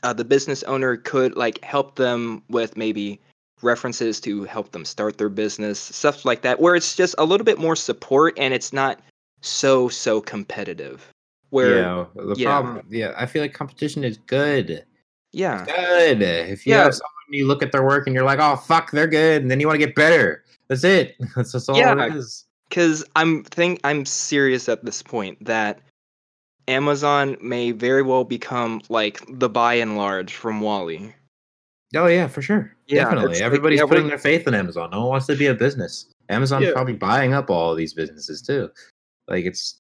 [0.04, 3.20] uh, the business owner could like help them with maybe
[3.62, 7.46] references to help them start their business stuff like that where it's just a little
[7.46, 9.00] bit more support and it's not
[9.42, 11.08] so so competitive
[11.50, 12.46] where yeah, the yeah.
[12.62, 12.86] problem.
[12.90, 14.84] Yeah, I feel like competition is good.
[15.32, 16.22] yeah Good.
[16.22, 16.84] If you Yeah.
[16.84, 19.52] have someone you look at their work and you're like, oh fuck, they're good, and
[19.52, 20.44] then you want to get better.
[20.70, 21.16] That's it.
[21.36, 22.06] That's, that's all Yeah.
[22.08, 22.46] it is.
[22.70, 25.80] because i'm think i'm serious at this point that
[26.68, 31.14] amazon may very well become like the by and large from wally
[31.96, 32.76] Oh yeah, for sure.
[32.88, 33.32] Yeah, Definitely.
[33.32, 34.90] it's like, Everybody's yeah, putting their faith in Amazon.
[34.92, 36.08] No one wants to be a business.
[36.28, 36.74] Amazon's Yeah.
[36.74, 38.70] probably buying up all of these businesses too.
[39.28, 39.80] Like it's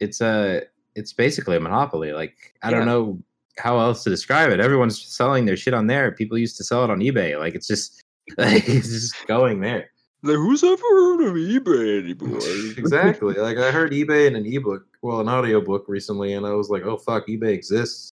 [0.00, 0.62] it's a
[0.94, 2.12] it's basically a monopoly.
[2.12, 2.78] Like I Yeah.
[2.78, 3.22] don't know
[3.58, 4.60] how else to describe it.
[4.60, 6.10] Everyone's selling their shit on there.
[6.12, 7.38] People used to sell it on eBay.
[7.38, 8.02] Like it's just
[8.38, 9.90] like it's just going there.
[10.22, 12.38] like who's ever heard of ebay anymore
[12.78, 13.34] exactly.
[13.34, 16.84] Like I heard eBay in an ebook, well, an audiobook recently, and I was like,
[16.84, 18.10] oh fuck, eBay exists.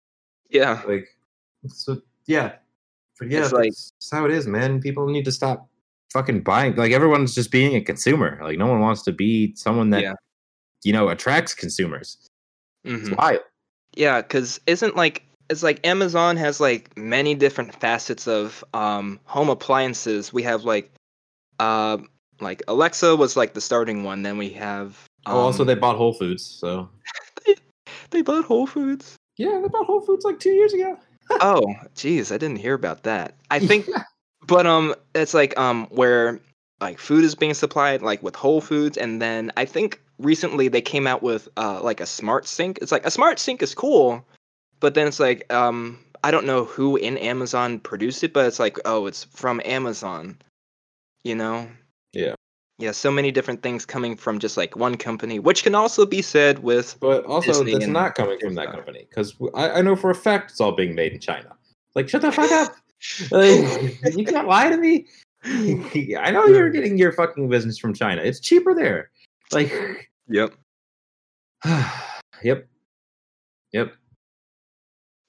[0.51, 1.07] yeah Like,
[1.69, 2.55] so yeah,
[3.19, 4.81] but yeah, It's like- that's, that's how it is, man.
[4.81, 5.69] People need to stop
[6.13, 6.75] fucking buying.
[6.75, 8.41] Like everyone's just being a consumer.
[8.43, 10.15] Like no one wants to be someone that Yeah.
[10.85, 12.17] You know attracts consumers.
[12.85, 13.17] It's Mhm.
[13.19, 13.41] wild.
[13.95, 19.49] Yeah, because isn't like it's like Amazon has like many different facets of um home
[19.51, 20.33] appliances.
[20.33, 20.91] We have like
[21.59, 21.99] uh
[22.41, 24.23] like Alexa was like the starting one.
[24.23, 26.89] Then we have oh, also um, they bought Whole Foods, so
[28.11, 29.17] they bought Whole Foods.
[29.37, 30.97] yeah, they bought Whole Foods like two years ago.
[31.41, 31.63] oh,
[31.95, 33.35] geez, I didn't hear about that.
[33.51, 33.89] I think,
[34.47, 36.41] but um, it's like um where
[36.81, 40.81] like food is being supplied like with Whole Foods, and then I think recently they
[40.81, 42.79] came out with uh like a smart sink.
[42.83, 44.25] It's like a smart sink is cool,
[44.81, 48.59] but then it's like um I don't know who in Amazon produced it, but it's
[48.59, 50.37] like oh it's from Amazon,
[51.25, 51.69] you know?
[52.13, 52.35] Yeah.
[52.81, 56.23] Yeah, so many different things coming from just like one company, which can also be
[56.23, 59.95] said with But also, Disney that's not coming from that company because I, I know
[59.95, 61.55] for a fact it's all being made in China.
[61.95, 62.75] Like, shut the fuck up!
[63.31, 65.07] Like, you can't lie to me.
[65.45, 68.21] I know you're getting your fucking business from China.
[68.23, 69.11] It's cheaper there.
[69.53, 70.55] Like, Yep.
[72.43, 72.69] yep,
[73.73, 73.93] yep.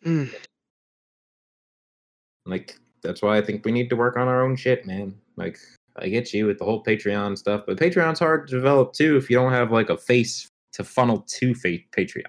[0.05, 0.33] Mm.
[2.45, 5.15] Like that's why I think we need to work on our own shit, man.
[5.37, 5.57] Like
[5.97, 9.29] I get you with the whole Patreon stuff, but Patreon's hard to develop too if
[9.29, 12.23] you don't have like a face to funnel to fa- Patreon.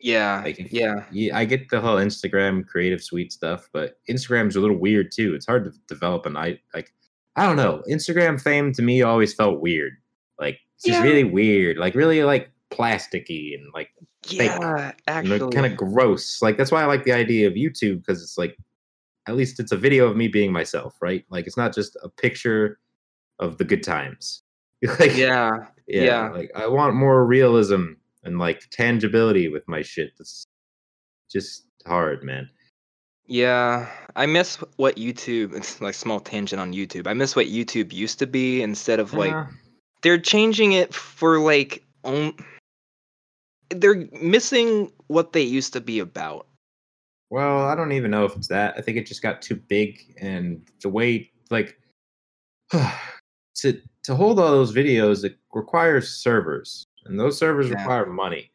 [0.00, 0.42] Yeah.
[0.44, 1.04] Like, yeah.
[1.10, 5.34] Yeah, I get the whole Instagram creative suite stuff, but Instagram's a little weird too.
[5.34, 6.92] It's hard to develop an I like
[7.34, 7.82] I don't know.
[7.88, 9.96] Instagram fame to me always felt weird.
[10.78, 11.04] It's just Yeah.
[11.04, 13.90] really weird, like really like plasticky and like
[14.28, 15.50] Yeah, actually.
[15.52, 16.40] kind of gross.
[16.40, 18.56] Like that's why I like the idea of YouTube because it's like
[19.26, 21.24] at least it's a video of me being myself, right?
[21.30, 22.78] Like it's not just a picture
[23.40, 24.42] of the good times.
[25.00, 25.66] like Yeah.
[25.88, 26.28] yeah, yeah.
[26.30, 30.12] like I want more realism and like tangibility with my shit.
[30.16, 30.46] That's
[31.30, 32.48] just hard, man.
[33.26, 35.54] Yeah, I miss what YouTube.
[35.54, 37.06] It's like small tangent on YouTube.
[37.08, 39.46] I miss what YouTube used to be instead of like Uh,
[40.02, 41.84] they're changing it for like.
[43.70, 46.46] They're missing what they used to be about.
[47.30, 48.74] well, I don't even know if it's that.
[48.78, 51.78] I think it just got too big, and the way like
[52.72, 57.76] to to hold all those videos, it requires servers, and those servers Yeah.
[57.80, 58.50] require money.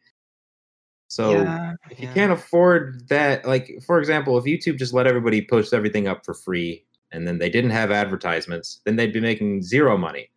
[1.09, 2.13] So yeah, if you yeah.
[2.15, 6.33] can't afford that, like for example, if YouTube just let everybody post everything up for
[6.33, 10.31] free, and then they didn't have advertisements, then they'd be making zero money.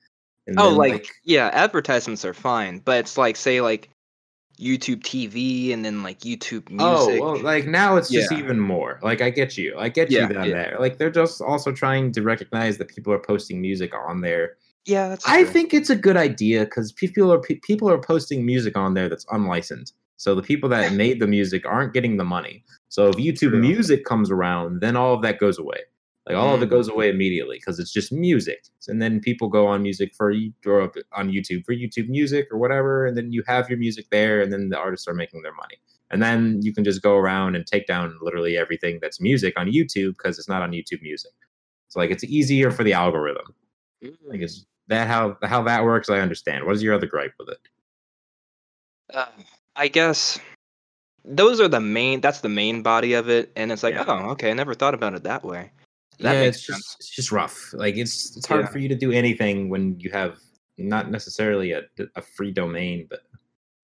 [0.47, 3.91] And Oh, then, like, yeah, advertisements are fine, but it's like say like
[4.59, 7.23] YouTube TV and then like YouTube oh, music.
[7.23, 8.99] Oh, well, like now it's just even more.
[9.03, 9.75] Like I get you.
[9.79, 10.55] I get Yeah, you down yeah.
[10.55, 10.77] there.
[10.81, 14.57] Like they're just also trying to recognize that people are posting music on there.
[14.87, 15.27] yeah, that's.
[15.29, 15.53] I true.
[15.53, 19.27] think it's a good idea because people are people are posting music on there that's
[19.33, 19.95] unlicensed.
[20.17, 22.65] So the people that made the music aren't getting the money.
[22.89, 23.61] So if YouTube True.
[23.61, 25.81] Music comes around, then all of that goes away.
[26.27, 26.71] Like all of it Mm.
[26.71, 28.65] goes away immediately because it's just music.
[28.89, 32.49] And then people go on music for you or up on YouTube for YouTube Music
[32.51, 35.43] or whatever, and then you have your music there, and then the artists are making
[35.43, 35.77] their money.
[36.11, 39.67] And then you can just go around and take down literally everything that's music on
[39.69, 41.33] YouTube because it's not on YouTube Music.
[41.89, 43.55] So like it's easier for the algorithm.
[44.03, 44.45] Like Mm.
[44.45, 46.09] is that how how that works?
[46.11, 46.65] I understand.
[46.65, 47.59] What is your other gripe with it?
[49.15, 49.27] Uh,
[49.77, 50.39] I guess
[51.25, 52.21] those are the main.
[52.21, 54.05] That's the main body of it, and it's like, Yeah.
[54.07, 55.71] oh, okay, I never thought about it that way.
[56.21, 56.79] That yeah, it's sense.
[56.79, 57.73] just it's just rough.
[57.75, 58.71] Like it's it's hard Yeah.
[58.71, 60.39] for you to do anything when you have
[60.79, 61.83] not necessarily a
[62.17, 63.21] a free domain, but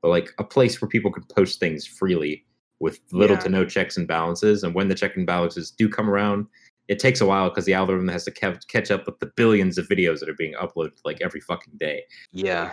[0.02, 2.44] but like a place where people can post things freely
[2.80, 3.42] with little Yeah.
[3.42, 4.64] to no checks and balances.
[4.64, 6.46] And when the check and balances do come around,
[6.88, 9.78] it takes a while because the algorithm has to kev- catch up with the billions
[9.78, 12.02] of videos that are being uploaded like every fucking day.
[12.32, 12.72] Yeah,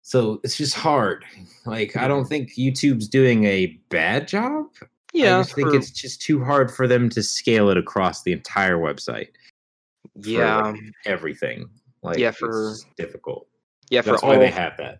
[0.00, 1.24] So it's just hard.
[1.64, 4.66] Like I don't think YouTube's doing a bad job.
[5.12, 5.38] Yeah.
[5.38, 8.32] I just think for- it's just too hard for them to scale it across the
[8.32, 9.28] entire website.
[10.20, 11.68] for, yeah, like, everything.
[12.02, 13.46] Like Yeah, it's for- difficult.
[13.90, 14.02] yeah.
[14.02, 14.98] For That's all, they have that.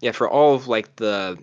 [0.00, 1.38] yeah, for all of like the,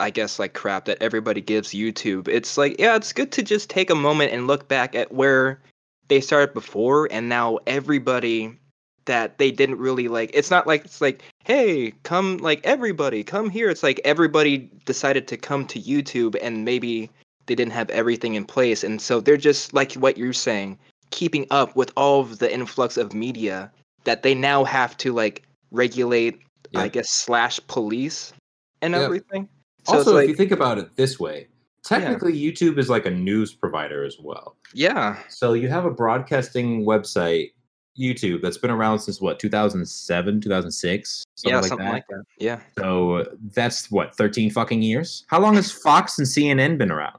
[0.00, 2.28] I guess like crap that everybody gives YouTube.
[2.28, 5.62] It's like, yeah, it's good to just take a moment and look back at where
[6.08, 8.58] they started before, and now everybody
[9.06, 10.30] that they didn't really like.
[10.34, 13.70] It's not like it's like, hey, come like everybody come here.
[13.70, 17.08] It's like everybody decided to come to YouTube, and maybe
[17.46, 20.78] they didn't have everything in place, and so they're just like what you're saying,
[21.10, 23.70] keeping up with all of the influx of media
[24.04, 26.40] that they now have to like regulate.
[26.74, 28.34] I guess slash police
[28.82, 29.02] and Yep.
[29.02, 29.48] everything.
[29.84, 31.46] So also, it's if you think about it this way,
[31.86, 34.56] Technically, YouTube is like a news provider as well.
[34.74, 37.52] yeah, So you have a broadcasting website,
[37.96, 41.24] YouTube, that's been around since what, 2007, 2006?
[41.36, 41.92] Something yeah, like something that.
[41.92, 42.24] like that.
[42.38, 42.58] Yeah.
[42.76, 43.24] So uh,
[43.54, 45.24] that's what, 13 fucking years?
[45.28, 47.18] How long has Fox and CNN been around?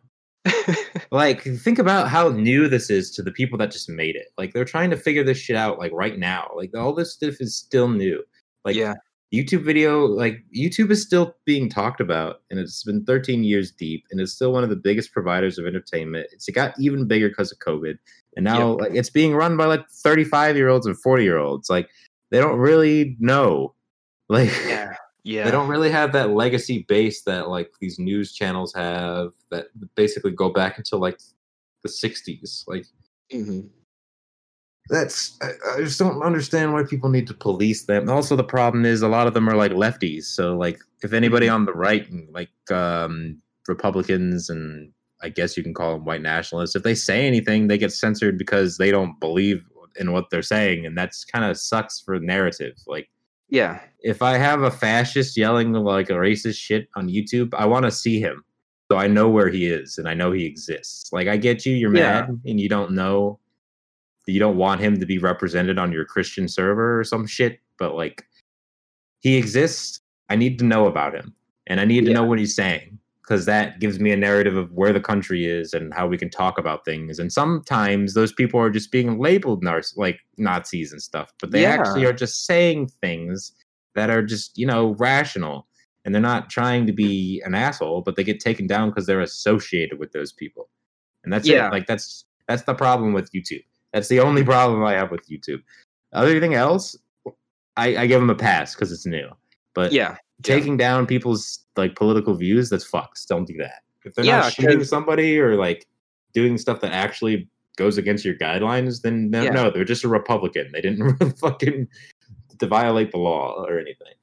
[1.11, 4.27] like think about how new this is to the people that just made it.
[4.37, 6.49] Like they're trying to figure this shit out like right now.
[6.55, 8.23] Like all this stuff is still new.
[8.65, 8.95] Like yeah.
[9.33, 14.03] youtube video like youtube is still being talked about and it's been 13 years deep
[14.11, 16.27] and it's still one of the biggest providers of entertainment.
[16.31, 17.97] It's it got even bigger because of covid.
[18.35, 21.69] And now like it's being run by like 35 year olds and 40 year olds
[21.69, 21.89] like
[22.29, 23.73] they don't really know.
[24.29, 24.93] Like Yeah.
[25.27, 25.43] Yeah.
[25.43, 29.65] they don't really have that legacy base that like these news channels have that
[29.95, 31.19] basically go back into like
[31.83, 32.85] the 60s like
[33.33, 33.67] Mhm.
[34.89, 38.85] that's I, I just don't understand why people need to police them also the problem
[38.85, 42.07] is a lot of them are like lefties so like if anybody on the right
[42.31, 47.27] like um republicans and i guess you can call them white nationalists if they say
[47.27, 49.61] anything they get censored because they don't believe
[49.99, 53.09] in what they're saying and that's kind of sucks for narrative like
[53.49, 53.79] Yeah.
[54.03, 57.91] if I have a fascist yelling like a racist shit on YouTube, I want to
[57.91, 58.43] see him.
[58.91, 61.11] So I know where he is and I know he exists.
[61.11, 62.21] Like I get you, you're Yeah.
[62.21, 63.39] mad and you don't know
[64.29, 67.95] you don't want him to be represented on your Christian server or some shit, but
[67.95, 68.25] like
[69.21, 70.01] he exists.
[70.29, 71.33] I need to know about him
[71.67, 72.96] and I need to know what he's saying
[73.27, 76.29] because that gives me a narrative of where the country is and how we can
[76.29, 77.19] talk about things.
[77.19, 81.63] And sometimes those people are just being labeled nar- like Nazis and stuff, but they
[81.63, 81.71] Yeah.
[81.71, 83.51] actually are just saying things
[83.95, 85.67] that are just, you know, rational.
[86.05, 89.19] And they're not trying to be an asshole, but they get taken down because they're
[89.19, 90.69] associated with those people.
[91.25, 91.67] And that's Yeah.
[91.67, 91.71] it.
[91.73, 93.65] Like that's that's the problem with YouTube.
[93.91, 95.61] That's the only problem I have with YouTube.
[96.13, 96.95] Everything else,
[97.75, 99.27] I, I give them a pass because it's new.
[99.73, 100.15] But Yeah.
[100.43, 103.25] taking down people's like political views, that's fucks.
[103.27, 103.83] Don't do that.
[104.05, 105.85] If they're Yeah, not shooting somebody or like
[106.33, 109.49] doing stuff that actually goes against your guidelines, then no, Yeah.
[109.51, 110.69] no they're just a Republican.
[110.73, 111.87] They didn't fucking
[112.59, 114.13] to violate the law or anything.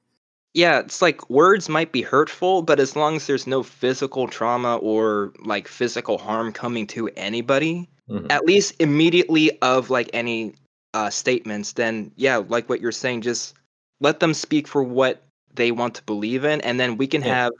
[0.53, 4.77] Yeah, it's like words might be hurtful, but as long as there's no physical trauma
[4.77, 8.27] or like physical harm coming to anybody, Mhm.
[8.31, 10.53] at least immediately of like any
[10.93, 13.53] uh, statements, then yeah, like what you're saying, just
[13.99, 15.23] let them speak for what
[15.55, 17.35] they want to believe in, and then we can Yeah.
[17.35, 17.53] have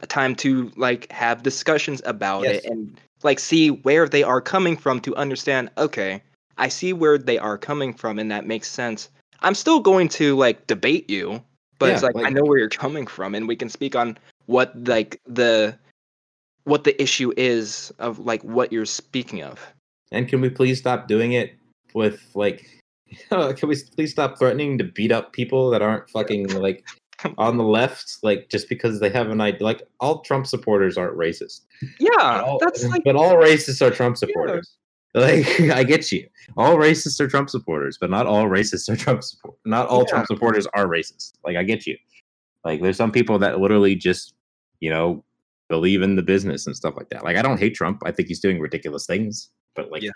[0.00, 2.64] a time to like have discussions about Yes.
[2.64, 5.70] it and like see where they are coming from to understand.
[5.78, 6.22] Okay,
[6.58, 9.08] I see where they are coming from, and that makes sense.
[9.40, 11.42] I'm still going to like debate you,
[11.78, 14.18] but it's Yeah, like, I know where you're coming from, and we can speak on
[14.46, 15.76] what like the
[16.64, 19.60] what the issue is of like what you're speaking of.
[20.12, 21.54] And can we please stop doing it
[21.94, 22.66] with like
[23.30, 26.84] can we please stop threatening to beat up people that aren't fucking like
[27.38, 29.62] on the left, like just because they have an idea.
[29.62, 31.62] Like all Trump supporters aren't racist.
[31.98, 34.76] Yeah, all, that's like but all racists are Trump supporters.
[35.14, 36.28] Like I get you.
[36.58, 39.56] All racists are Trump supporters, but not all racists are Trump support.
[39.64, 40.10] Not all Yeah.
[40.10, 41.32] Trump supporters are racist.
[41.42, 41.96] Like I get you.
[42.66, 44.34] Like there's some people that literally just,
[44.80, 45.24] you know,
[45.70, 47.24] believe in the business and stuff like that.
[47.24, 48.02] Like I don't hate Trump.
[48.04, 50.10] I think he's doing ridiculous things, but like Yeah.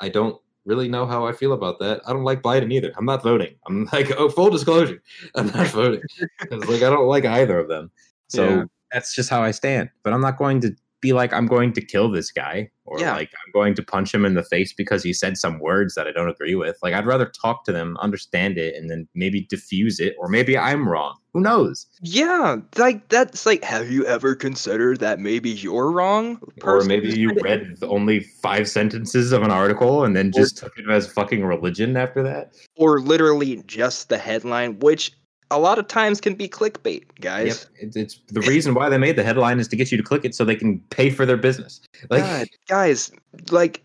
[0.00, 2.00] I don't really know how I feel about that.
[2.06, 2.92] I don't like Biden either.
[2.96, 3.54] I'm not voting.
[3.66, 5.02] I'm like, oh, full disclosure,
[5.34, 6.02] I'm not voting.
[6.38, 7.90] 'Cause, like I don't like either of them.
[8.28, 8.64] So Yeah.
[8.92, 9.90] that's just how I stand.
[10.02, 13.12] But I'm not going to be like I'm going to kill this guy or Yeah.
[13.14, 16.06] like I'm going to punch him in the face because he said some words that
[16.06, 16.76] I don't agree with.
[16.82, 20.56] Like I'd rather talk to them, understand it, and then maybe diffuse it, or maybe
[20.56, 21.16] I'm wrong.
[21.34, 21.86] Who knows?
[22.00, 26.40] yeah, like that's like have you ever considered that maybe you're wrong?
[26.62, 30.88] Or maybe you read only five sentences of an article and then just took it
[30.88, 32.54] as fucking religion after that.
[32.76, 35.12] or literally just the headline, which
[35.50, 37.66] a lot of times can be clickbait, guys.
[37.74, 40.04] Yep, it's, it's the reason why they made the headline is to get you to
[40.04, 41.80] click it so they can pay for their business.
[42.10, 43.10] Like, God, guys,
[43.50, 43.82] like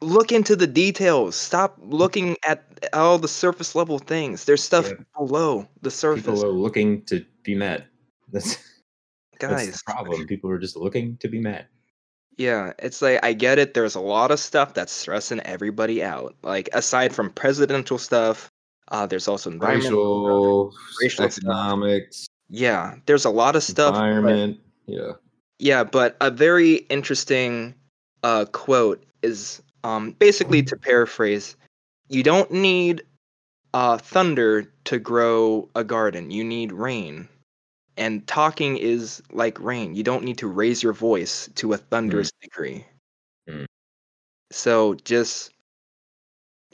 [0.00, 1.36] look into the details.
[1.36, 4.44] Stop looking at all the surface level things.
[4.44, 4.94] There's stuff Yeah.
[5.16, 6.24] below the surface.
[6.24, 7.86] people are looking to be met.
[8.32, 8.56] That's,
[9.40, 10.26] that's guys, the problem.
[10.26, 11.66] People are just looking to be met.
[12.38, 13.74] yeah, it's like I get it.
[13.74, 16.36] There's a lot of stuff that's stressing everybody out.
[16.42, 18.48] Like aside from presidential stuff,
[18.88, 21.02] uh, there's also environmental stuff.
[21.02, 21.38] Racial, Racial stuff.
[21.44, 23.94] economics, Yeah, there's a lot of stuff.
[23.94, 24.60] but- environment.
[24.86, 25.12] Yeah.
[25.58, 27.74] Yeah, but a very interesting
[28.22, 31.56] uh, quote is um, basically to paraphrase
[32.08, 33.04] you don't need
[33.72, 37.28] uh, thunder to grow a garden, you need rain.
[37.96, 39.94] And talking is like rain.
[39.94, 42.84] You don't need to raise your voice to a thunderous degree.
[43.48, 43.66] Mm.
[44.50, 45.52] So just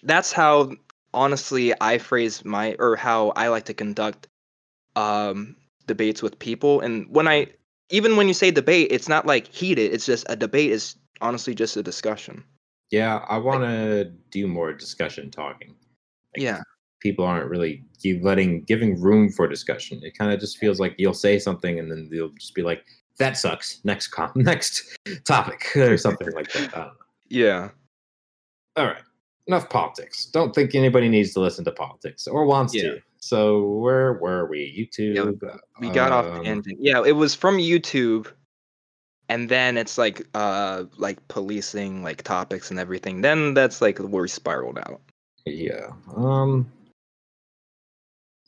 [0.03, 0.73] that's how
[1.13, 4.29] honestly I phrase my or how I like to conduct
[4.95, 7.49] um debates with people and when I
[7.91, 11.55] even when you say debate it's not like heated it's just a debate is honestly
[11.55, 12.45] just a discussion.
[12.91, 15.68] Yeah, I want to do more discussion talking.
[16.37, 16.61] Like, Yeah.
[17.01, 17.84] People aren't really
[18.22, 20.01] letting giving room for discussion.
[20.03, 22.84] It kind of just feels like you'll say something and then they'll just be like,
[23.18, 23.80] that sucks.
[23.84, 26.74] Next com, next topic, or something like that.
[26.74, 26.93] I don't know.
[27.28, 27.68] Yeah.
[28.76, 29.03] All right,
[29.47, 30.26] enough politics.
[30.26, 32.82] Don't think anybody needs to listen to politics or wants Yeah.
[32.82, 33.01] to.
[33.18, 34.89] So where were we?
[34.99, 35.41] YouTube.
[35.80, 36.78] We got off um, the tangent.
[36.80, 38.30] Yeah, it was from YouTube,
[39.29, 43.20] and then it's like uh like policing like topics and everything.
[43.20, 45.01] Then that's like where we spiraled out.
[45.45, 45.89] Yeah.
[46.14, 46.70] Um.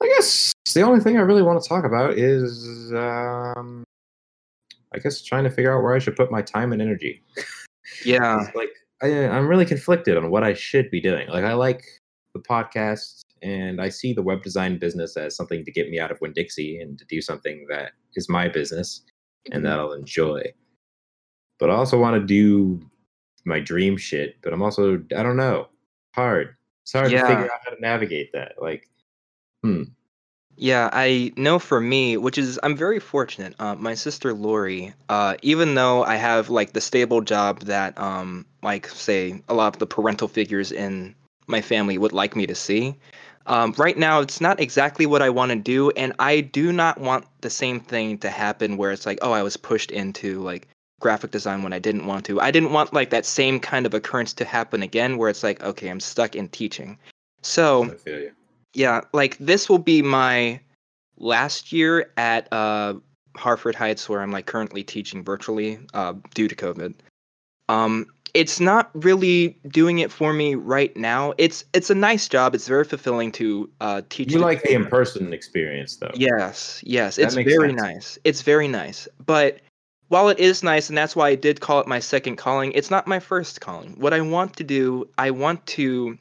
[0.00, 3.82] I guess the only thing I really want to talk about is, um,
[4.94, 7.20] I guess trying to figure out where I should put my time and energy.
[8.04, 8.46] Yeah.
[8.54, 8.70] Like
[9.02, 11.28] I, I'm really conflicted on what I should be doing.
[11.28, 11.82] Like I like
[12.32, 16.12] the podcast, and I see the web design business as something to get me out
[16.12, 19.02] of Winn-Dixie and to do something that is my business
[19.50, 20.42] and that I'll enjoy.
[21.58, 22.80] But I also want to do
[23.44, 24.36] my dream shit.
[24.42, 25.68] But I'm also I don't know
[26.14, 26.56] hard.
[26.82, 27.22] It's hard Yeah.
[27.22, 28.54] to figure out how to navigate that.
[28.60, 28.88] Like,
[29.62, 29.84] hmm.
[30.60, 33.54] Yeah, I know for me, which is I'm very fortunate.
[33.60, 38.44] Uh, my sister Lori, uh, even though I have like the stable job that, um,
[38.62, 41.14] like say a lot of the parental figures in
[41.46, 42.96] my family would like me to see,
[43.46, 47.00] um, right now it's not exactly what I want to do, and I do not
[47.00, 50.66] want the same thing to happen where it's like, oh, I was pushed into like
[51.00, 52.40] graphic design when I didn't want to.
[52.40, 55.62] I didn't want like that same kind of occurrence to happen again, where it's like,
[55.62, 56.98] okay, I'm stuck in teaching.
[57.42, 58.32] So I feel you.
[58.74, 60.60] yeah, like this will be my
[61.16, 62.94] last year at uh,
[63.36, 66.94] Hartford Heights, where I'm like currently teaching virtually uh, due to COVID.
[67.68, 71.32] Um, it's not really doing it for me right now.
[71.38, 72.54] It's it's a nice job.
[72.54, 74.32] It's very fulfilling to uh, teach.
[74.32, 76.10] You like the in-person experience, though.
[76.14, 77.80] Yes, yes, That it's very sense.
[77.80, 78.18] nice.
[78.24, 79.08] It's very nice.
[79.24, 79.60] But
[80.08, 82.90] while it is nice, and that's why I did call it my second calling, it's
[82.90, 83.94] not my first calling.
[83.98, 86.18] What I want to do, I want to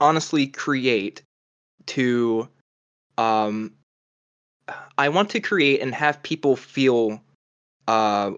[0.00, 1.22] honestly create
[1.86, 2.48] to
[3.18, 3.72] um
[4.98, 7.22] I want to create and have people feel
[7.88, 8.32] uh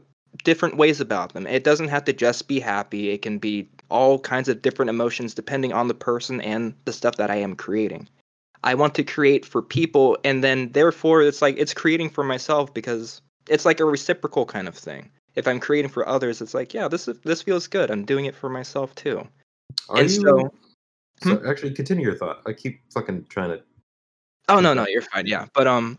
[0.45, 1.47] different ways about them.
[1.47, 3.11] It doesn't have to just be happy.
[3.11, 7.17] It can be all kinds of different emotions depending on the person and the stuff
[7.17, 8.09] that I am creating.
[8.63, 12.75] I want to create for people and then therefore it's like it's creating for myself
[12.75, 15.11] because it's like a reciprocal kind of thing.
[15.35, 17.91] If I'm creating for others, it's like, yeah, this is this feels good.
[17.91, 19.27] I'm doing it for myself too.
[19.89, 20.21] Are and you?
[20.21, 20.53] so
[21.23, 22.43] so actually, continue your thought.
[22.47, 23.63] I keep fucking trying to.
[24.49, 25.27] Oh no, no, you're fine.
[25.27, 25.99] Yeah, but um,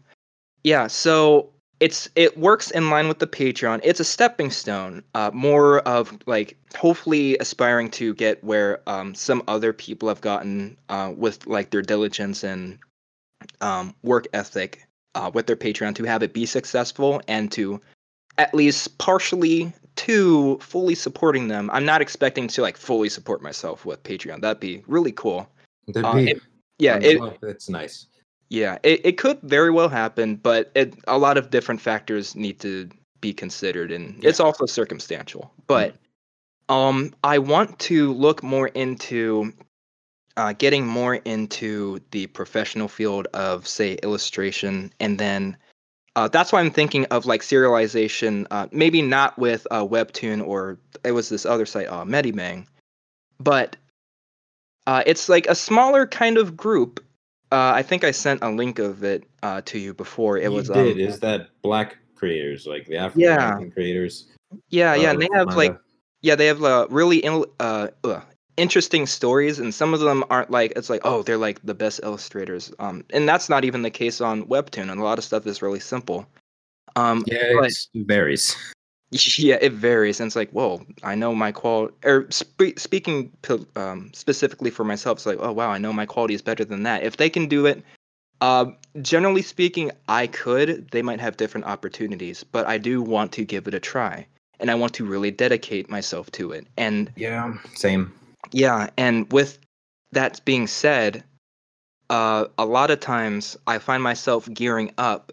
[0.63, 0.87] yeah.
[0.87, 3.81] So it's it works in line with the Patreon.
[3.83, 9.43] It's a stepping stone, uh, more of like hopefully aspiring to get where um some
[9.47, 12.79] other people have gotten uh with like their diligence and
[13.61, 17.81] um work ethic uh with their Patreon to have it be successful and to
[18.37, 21.69] at least partially to fully supporting them.
[21.73, 24.41] I'm not expecting to like fully support myself with Patreon.
[24.41, 25.49] That'd be really cool.
[25.87, 26.41] That'd Uh, be- it-
[26.77, 28.07] Yeah, it, glad That's nice.
[28.47, 32.59] yeah, it, it could very well happen, but it, a lot of different factors need
[32.61, 32.87] to
[33.19, 35.51] be considered, and it's also circumstantial.
[35.67, 35.95] But
[36.69, 39.51] um, I want to look more into
[40.39, 45.57] uh, getting more into the professional field of, say, illustration, and then
[46.15, 50.79] uh, that's why I'm thinking of like serialization, uh, maybe not with uh, Webtoon or
[51.03, 52.65] it was this other site, uh, Medibang,
[53.39, 53.77] but
[54.87, 56.99] uh, it's like a smaller kind of group
[57.51, 60.37] uh, I think I sent a link of it uh, to you before.
[60.37, 60.77] It you was did.
[60.77, 64.27] um, Is that black creators, like the African American creators?
[64.69, 65.75] yeah, yeah, and they have like
[66.21, 68.21] yeah, they have uh, really in, uh, uh,
[68.59, 72.01] interesting stories, and some of them aren't like it's like oh they're like the best
[72.03, 72.71] illustrators.
[72.79, 75.61] Um, and that's not even the case on Webtoon, and a lot of stuff is
[75.61, 76.27] really simple.
[76.95, 78.55] Um, yeah, but- it varies.
[79.39, 81.95] Yeah, it varies, and it's like, whoa, I know my quality.
[82.05, 86.05] Or spe- speaking p- um, specifically for myself, it's like, oh wow, I know my
[86.05, 87.01] quality is better than that.
[87.01, 87.81] If they can do it,
[88.41, 88.65] uh,
[89.01, 90.91] generally speaking, I could.
[90.91, 94.27] They might have different opportunities, but I do want to give it a try,
[94.59, 96.67] and I want to really dedicate myself to it.
[96.77, 98.13] And Yeah, same.
[98.51, 99.59] Yeah, and with
[100.11, 101.23] that being said,
[102.09, 105.31] uh, a lot of times I find myself gearing up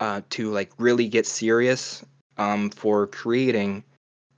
[0.00, 2.04] uh, to like really get serious
[2.36, 3.84] um, for creating.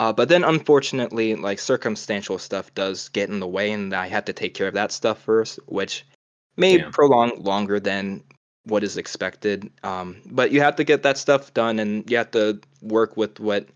[0.00, 4.26] Uh, but then, unfortunately, like circumstantial stuff does get in the way, and I have
[4.26, 6.06] to take care of that stuff first, which
[6.56, 6.90] may Yeah.
[6.90, 8.22] prolong longer than
[8.64, 9.70] what is expected.
[9.82, 13.40] Um, but you have to get that stuff done, and you have to work with
[13.40, 13.66] what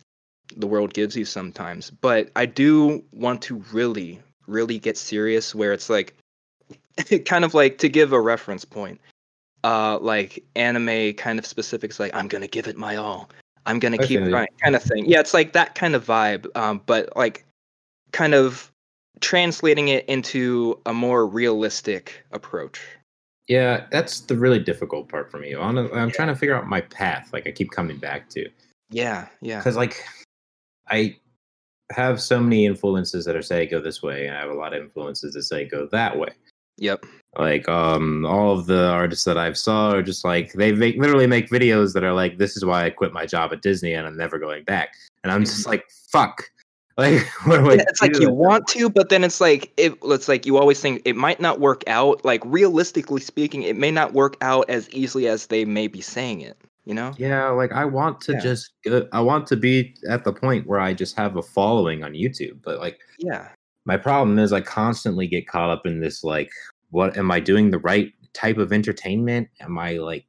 [0.56, 1.90] the world gives you sometimes.
[1.90, 4.20] But I do want to really,
[4.52, 6.14] really get serious where it's like
[7.24, 9.00] kind of like to give a reference point.
[9.64, 13.30] Uh like anime kind of specifics like I'm gonna give it my all.
[13.66, 15.06] I'm gonna I keep trying kind of thing.
[15.06, 16.46] Yeah, it's like that kind of vibe.
[16.56, 17.44] Um, but like
[18.12, 18.70] kind of
[19.20, 22.80] translating it into a more realistic approach.
[23.48, 25.54] Yeah, that's the really difficult part for me.
[25.54, 27.30] I'm, I'm trying to figure out my path.
[27.32, 28.48] Like I keep coming back to.
[28.90, 29.58] Yeah, yeah.
[29.58, 30.04] because like
[30.88, 31.16] I
[31.90, 34.74] have so many influences that are say go this way, and I have a lot
[34.74, 36.30] of influences that say go that way.
[36.78, 37.04] Yep.
[37.38, 41.26] Like um, all of the artists that I've saw are just like they make, literally
[41.26, 44.06] make videos that are like, "This is why I quit my job at Disney and
[44.06, 44.94] I'm never going back."
[45.24, 46.50] And I'm just like, "Fuck!"
[46.98, 49.94] Like, what do I Yeah, it's like you want to, but then it's like it,
[50.04, 52.22] it's like you always think it might not work out.
[52.22, 56.42] Like realistically speaking, it may not work out as easily as they may be saying
[56.42, 56.58] it.
[56.84, 57.12] You know?
[57.16, 58.40] Yeah, like I want to Yeah.
[58.40, 62.02] just go, I want to be at the point where I just have a following
[62.02, 63.50] on YouTube, but like Yeah.
[63.84, 66.50] my problem is I constantly get caught up in this like
[66.90, 69.48] what am I doing the right type of entertainment?
[69.60, 70.26] Am I like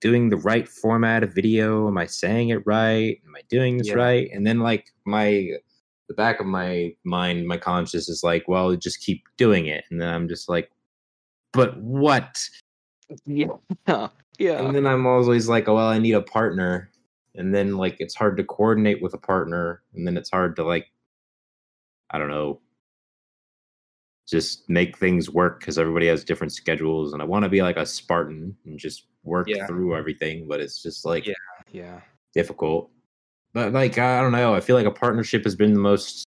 [0.00, 1.88] doing the right format of video?
[1.88, 3.18] Am I saying it right?
[3.26, 3.94] Am I doing this Yeah.
[3.94, 4.30] right?
[4.32, 5.50] And then like my
[6.08, 9.84] the back of my mind, my conscious is like, well, just keep doing it.
[9.90, 10.70] And then I'm just like,
[11.52, 12.38] but what?
[13.26, 14.08] Yeah.
[14.38, 14.62] Yeah.
[14.62, 16.90] And then I'm always like, oh, well, I need a partner.
[17.36, 19.82] And then like it's hard to coordinate with a partner.
[19.94, 20.86] And then it's hard to like,
[22.10, 22.60] I don't know,
[24.28, 27.12] just make things work because everybody has different schedules.
[27.12, 29.66] And I want to be like a Spartan and just work Yeah.
[29.66, 30.46] through everything.
[30.48, 31.34] But it's just like Yeah.
[31.72, 32.00] Yeah.
[32.34, 32.90] difficult.
[33.52, 34.54] But like, I don't know.
[34.54, 36.24] I feel like a partnership has been the most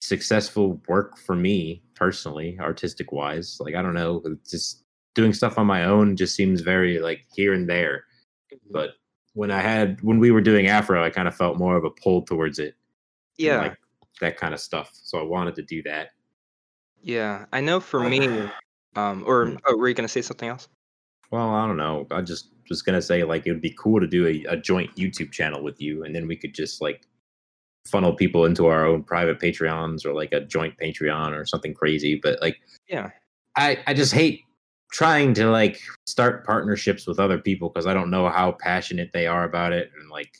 [0.00, 3.56] successful work for me personally, artistic wise.
[3.60, 4.22] Like, I don't know.
[4.26, 4.83] it's Just
[5.14, 8.04] doing stuff on my own just seems very like here and there
[8.70, 8.90] but
[9.34, 11.90] when I had when we were doing Afro, I kind of felt more of a
[11.90, 12.74] pull towards it.
[13.36, 13.58] Yeah.
[13.58, 13.76] like
[14.20, 14.90] that kind of stuff.
[14.94, 16.10] So I wanted to do that.
[17.02, 17.46] yeah.
[17.52, 18.48] I know for me,
[18.96, 19.56] um, or Hmm.
[19.66, 20.68] oh, were you gonna say something else?
[21.32, 22.06] Well, I don't know.
[22.12, 24.94] I just was gonna say like it would be cool to do a, a joint
[24.96, 27.02] YouTube channel with you, and then we could just like
[27.86, 32.20] funnel people into our own private Patreons or like a joint Patreon or something crazy.
[32.22, 32.56] But like
[32.88, 33.10] Yeah.
[33.56, 34.42] I I just hate
[34.92, 39.26] trying to like start partnerships with other people because I don't know how passionate they
[39.26, 40.32] are about it, and like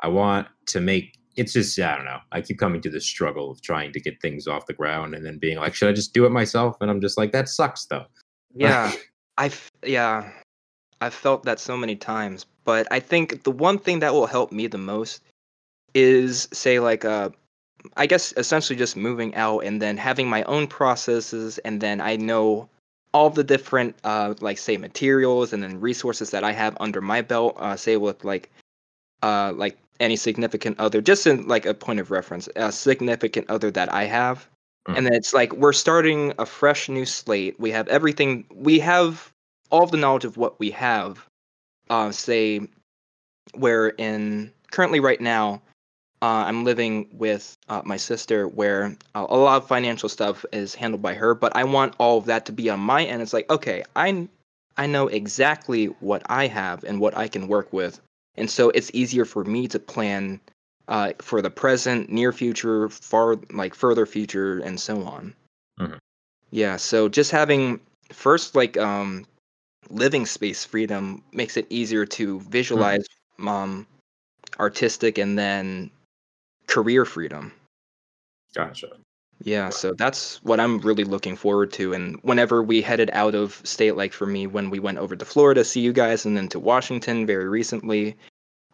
[0.00, 2.18] I want to make it's just I don't know.
[2.32, 5.24] I keep coming to this struggle of trying to get things off the ground and
[5.24, 6.76] then being like, should I just do it myself?
[6.80, 8.04] And I'm just like, that sucks though.
[8.54, 8.92] Yeah.
[9.38, 10.30] I've yeah.
[11.00, 12.46] I've felt that so many times.
[12.64, 15.22] But I think the one thing that will help me the most
[15.94, 17.30] is say like uh
[17.96, 22.16] I guess essentially just moving out and then having my own processes and then I
[22.16, 22.68] know
[23.12, 27.20] all the different uh like say materials and then resources that I have under my
[27.22, 28.50] belt, uh say with like
[29.22, 33.70] uh like any significant other just in like a point of reference, a significant other
[33.70, 34.48] that I have.
[34.88, 34.96] Mm.
[34.96, 37.58] And then it's like we're starting a fresh new slate.
[37.60, 39.30] We have everything we have
[39.70, 41.26] all the knowledge of what we have.
[41.90, 42.60] Uh say
[43.54, 45.60] where in currently right now
[46.22, 50.74] uh, I'm living with uh, my sister, where uh, a lot of financial stuff is
[50.74, 51.34] handled by her.
[51.34, 53.20] But I want all of that to be on my end.
[53.20, 54.28] It's like, okay, I
[54.76, 58.00] I know exactly what I have and what I can work with,
[58.36, 60.40] and so it's easier for me to plan
[60.88, 65.34] uh, for the present, near future, far like further future, and so on.
[65.80, 65.98] Mhm.
[66.50, 66.76] Yeah.
[66.76, 67.80] So just having
[68.10, 69.26] first like um,
[69.90, 73.06] living space freedom makes it easier to visualize
[73.44, 73.86] um,
[74.60, 75.90] artistic and then
[76.66, 77.52] career freedom.
[78.54, 78.88] Gotcha.
[79.44, 81.92] Yeah, so that's what I'm really looking forward to.
[81.94, 85.24] And whenever we headed out of state, like for me, when we went over to
[85.24, 88.16] Florida, see you guys, and then to Washington very recently,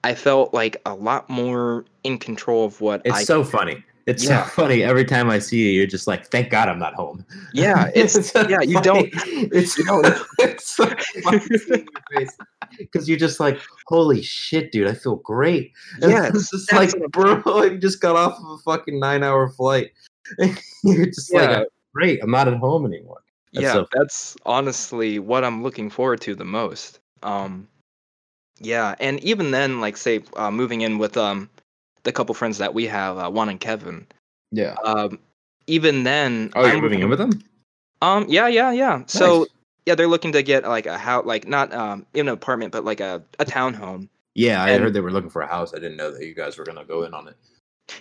[0.05, 3.25] I felt like a lot more in control of what It's I.
[3.25, 3.83] so funny.
[4.09, 4.45] It's Yeah.
[4.45, 4.83] so funny.
[4.83, 7.27] Every time I see you, you're just like, thank God I'm not home.
[7.53, 9.11] yeah, it's so yeah, you funny.
[9.11, 9.11] don't.
[9.53, 10.07] It's, you don't-
[10.39, 10.87] it's so
[11.23, 12.37] funny seeing your face.
[12.79, 15.73] Because you're just like, holy shit, dude, I feel great.
[16.01, 19.51] And Yeah, it's just like, bro, I just got off of a fucking nine hour
[19.51, 19.93] flight.
[20.83, 21.59] you're just Yeah.
[21.59, 23.21] like, great, I'm not at home anymore.
[23.53, 27.01] That's yeah, so- that's honestly what I'm looking forward to the most.
[27.23, 27.69] Um,
[28.59, 31.51] yeah, and even then, like say, uh, moving in with um,
[32.05, 34.07] the couple friends that we have, uh, Juan and Kevin.
[34.53, 34.75] Yeah.
[34.85, 35.19] Um,
[35.67, 37.31] even then, Oh, you're I'm- moving in with them?
[38.01, 39.03] Um, yeah, yeah, yeah.
[39.07, 39.47] So
[39.87, 42.85] yeah, they're looking to get like a house, like not um in an apartment, but
[42.85, 44.09] like a a townhome.
[44.35, 45.75] Yeah, I And- heard they were looking for a house.
[45.75, 47.35] I didn't know that you guys were gonna go in on it.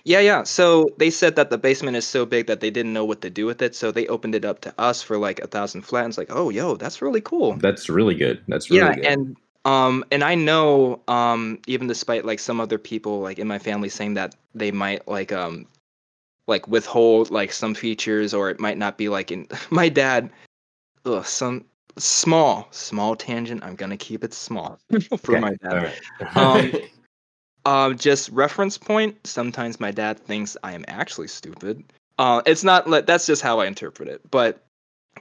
[0.03, 0.43] Yeah, yeah.
[0.43, 3.29] So they said that the basement is so big that they didn't know what to
[3.29, 6.03] do with it, so they opened it up to us for like a thousand flat.
[6.03, 7.53] And it's like, oh, yo, that's really cool.
[7.53, 8.41] That's really good.
[8.49, 9.05] That's really yeah, good.
[9.05, 9.37] and
[9.67, 13.89] um, and I know um, even despite like some other people like in my family
[13.89, 15.67] saying that they might like um,
[16.47, 20.29] like withhold like some features, or it might not be like in my dad.
[21.05, 21.65] Ugh, some
[21.97, 23.61] small small tangent.
[23.61, 24.79] I'm gonna keep it small
[25.17, 25.73] for Okay, my dad.
[25.73, 26.37] right.
[26.37, 26.71] Um,
[27.65, 29.27] Um, just reference point.
[29.27, 31.83] Sometimes my dad thinks I am actually stupid.
[32.17, 32.87] Uh, it's not.
[33.05, 34.21] That's just how I interpret it.
[34.31, 34.63] But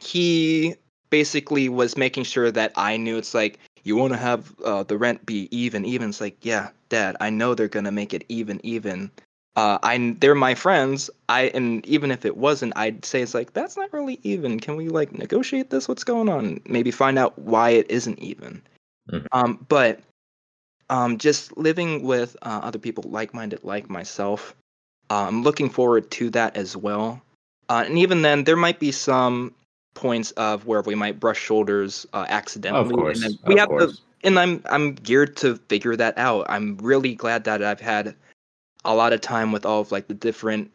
[0.00, 0.76] he
[1.10, 3.16] basically was making sure that I knew.
[3.16, 6.08] It's like you want to have uh, the rent be even, even.
[6.08, 9.10] It's like, yeah, Dad, I know they're gonna make it even, even.
[9.54, 11.08] Uh, I they're my friends.
[11.28, 14.60] I and even if it wasn't, I'd say it's like that's not really even.
[14.60, 15.88] Can we like negotiate this?
[15.88, 16.60] What's going on?
[16.66, 18.60] Maybe find out why it isn't even.
[19.10, 19.26] Mhm.
[19.32, 20.00] Um, but
[20.90, 24.54] um, just living with uh, other people like-minded like myself,
[25.10, 27.22] uh, I'm looking forward to that as well.
[27.68, 29.54] Uh, and even then, there might be some
[29.96, 32.90] points of where we might brush shoulders uh, accidentally.
[32.90, 33.96] Of course, and then we of have course.
[33.96, 36.46] to, and I'm I'm geared to figure that out.
[36.48, 38.14] I'm really glad that I've had
[38.84, 40.70] a lot of time with all of like the different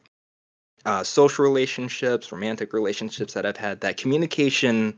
[0.85, 3.79] uh, social relationships, romantic relationships that I've had.
[3.81, 4.95] That communication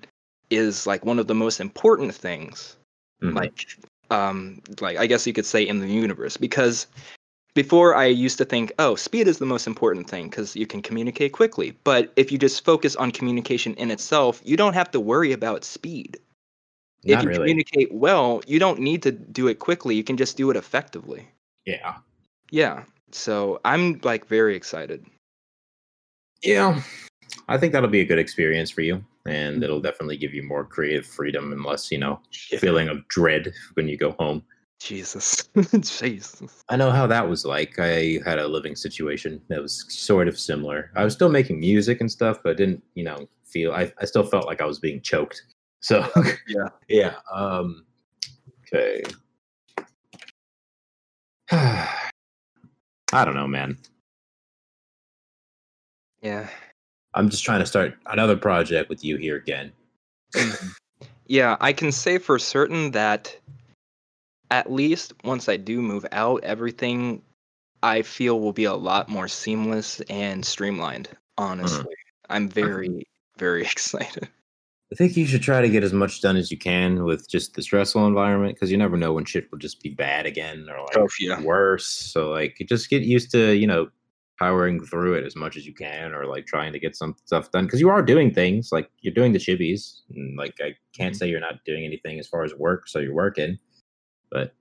[0.50, 2.78] is like one of the most important things
[3.24, 3.36] Mhm.
[3.36, 3.78] like
[4.12, 6.88] um like i guess you could say in the universe because
[7.56, 10.82] before i used to think oh speed is the most important thing because you can
[10.82, 15.00] communicate quickly but if you just focus on communication in itself you don't have to
[15.00, 16.18] worry about speed
[17.04, 17.40] Not if you really.
[17.40, 21.28] communicate well you don't need to do it quickly you can just do it effectively
[21.66, 21.96] yeah.
[22.52, 25.06] yeah so i'm like very excited
[26.44, 26.82] Yeah.
[27.48, 29.04] I think that'll be a good experience for you.
[29.26, 29.64] And Mm-hmm.
[29.64, 33.88] it'll definitely give you more creative freedom and less, you know, feeling of dread when
[33.88, 34.44] you go home.
[34.84, 35.50] Jesus
[36.00, 37.80] jesus I know how that was like.
[37.80, 40.92] I had a living situation that was sort of similar.
[40.96, 44.06] I was still making music and stuff, but I didn't, you know, feel I, I
[44.06, 45.44] still felt like I was being choked.
[45.84, 46.08] So
[46.48, 46.70] Yeah.
[46.88, 47.16] Yeah.
[47.34, 47.86] Um
[48.74, 49.04] okay.
[51.52, 53.78] I don't know, man.
[56.22, 56.48] yeah
[57.14, 59.72] I'm just trying to start another project with you here again.
[61.28, 63.38] Yeah, I can say for certain that
[64.52, 67.22] at least once I do move out, everything
[67.82, 71.10] I feel will be a lot more seamless and streamlined.
[71.38, 71.95] Honestly,
[72.30, 73.06] I'm very,
[73.38, 74.30] very excited.
[74.91, 77.56] I think you should try to get as much done as you can with just
[77.56, 80.84] the stressful environment because you never know when shit will just be bad again or
[80.86, 81.41] like Oh, yeah.
[81.41, 81.88] worse.
[81.88, 83.90] So like just get used to, you know,
[84.38, 87.49] powering through it as much as you can or like trying to get some stuff
[87.52, 91.15] done because you are doing things like you're doing the chibis and like I can't
[91.15, 91.18] Mhm.
[91.18, 93.57] say you're not doing anything as far as work, so you're working.
[94.34, 94.54] But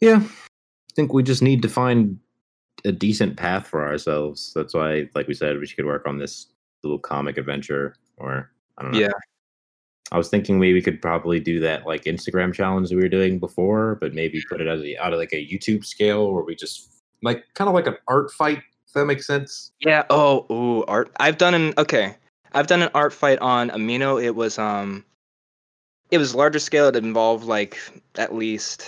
[0.00, 2.18] yeah, I think we just need to find
[2.84, 4.52] a decent path for ourselves.
[4.54, 6.48] That's why, like we said, we should work on this
[6.82, 9.00] little comic adventure or I don't know.
[9.00, 9.12] Yeah.
[10.12, 13.08] I was thinking maybe we could probably do that like Instagram challenge that we were
[13.08, 16.44] doing before, but maybe put it as a, out of like a YouTube scale where
[16.44, 18.58] we just like kind of like an art fight.
[18.86, 19.72] If that makes sense.
[19.80, 20.04] Yeah.
[20.10, 21.10] Oh, ooh, art.
[21.16, 22.14] I've done an okay.
[22.52, 24.22] I've done an art fight on Amino.
[24.22, 25.04] It was um,
[26.14, 26.86] it was larger scale.
[26.88, 27.78] It involved like
[28.16, 28.86] at least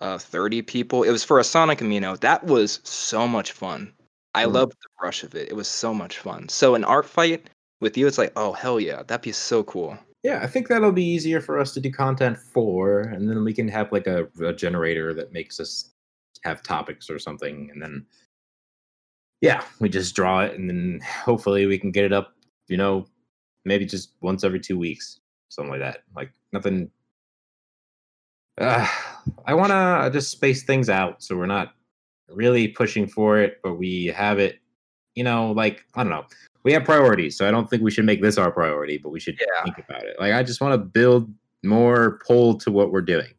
[0.00, 1.02] uh 30 people.
[1.02, 2.18] It was for a Sonic Amino.
[2.20, 3.92] That was so much fun.
[4.34, 4.52] I Mm.
[4.52, 5.48] loved the rush of it.
[5.48, 6.48] It was so much fun.
[6.48, 7.48] So an art fight
[7.80, 9.98] with you, it's like, oh hell yeah, that'd be so cool.
[10.22, 13.54] Yeah, I think that'll be easier for us to do content for, and then we
[13.54, 15.92] can have like a, a generator that makes us
[16.42, 18.04] have topics or something, and then
[19.40, 22.34] yeah, we just draw it, and then hopefully we can get it up.
[22.68, 23.06] You know,
[23.64, 26.02] maybe just once every two weeks, something like that.
[26.14, 26.90] Like nothing.
[28.58, 28.88] Uh,
[29.44, 31.74] I want to just space things out so we're not
[32.28, 34.60] really pushing for it, but we have it.
[35.14, 36.26] You know, like I don't know
[36.66, 39.20] we have priorities, so I don't think we should make this our priority, but we
[39.20, 39.62] should Yeah.
[39.62, 40.18] think about it.
[40.18, 41.32] Like I just want to build
[41.62, 43.32] more pull to what we're doing,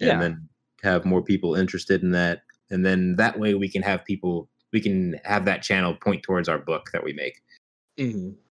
[0.00, 0.18] and Yeah.
[0.18, 0.48] then
[0.82, 4.80] have more people interested in that, and then that way we can have people, we
[4.80, 7.40] can have that channel point towards our book that we make,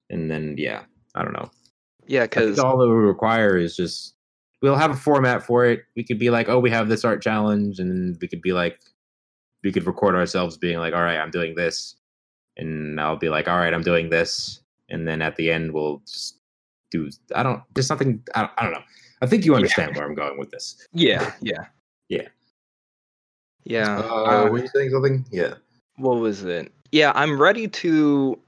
[0.09, 1.51] and then yeah, I don't know.
[2.07, 4.15] Yeah, because all that we require is just
[4.61, 5.81] we'll have a format for it.
[5.95, 8.79] We could be like, oh, we have this art challenge, and we could be like,
[9.63, 11.95] we could record ourselves being like, all right, I'm doing this,
[12.57, 16.01] and I'll be like, all right, I'm doing this, and then at the end we'll
[16.07, 16.39] just
[16.91, 17.09] do.
[17.35, 17.61] I don't.
[17.73, 18.23] There's something.
[18.35, 18.83] I don't, I don't know.
[19.21, 20.87] I think you understand where I'm going with this.
[20.93, 21.65] yeah, yeah,
[22.09, 22.27] Yeah.
[23.63, 23.99] yeah.
[23.99, 25.25] Uh, uh, were you saying something?
[25.31, 25.55] Yeah.
[25.97, 26.71] what was it?
[26.91, 28.39] Yeah, I'm ready to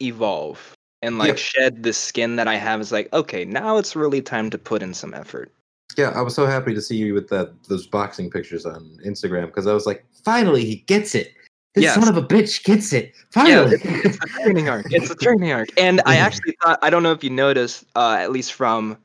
[0.00, 1.34] evolve and like Yeah.
[1.36, 2.80] shed the skin that I have.
[2.80, 5.52] Is like, okay, now it's really time to put in some effort.
[5.96, 9.46] Yeah, I was so happy to see you with that those boxing pictures on Instagram
[9.46, 11.32] because I was like, finally he gets it.
[11.74, 11.94] This Yes.
[11.94, 13.12] son of a bitch gets it.
[13.14, 13.76] Yeah, Finally.
[13.82, 14.86] it's a training arc.
[14.90, 15.68] It's a training arc.
[15.76, 18.96] And I actually thought, I don't know if you noticed, uh, at least from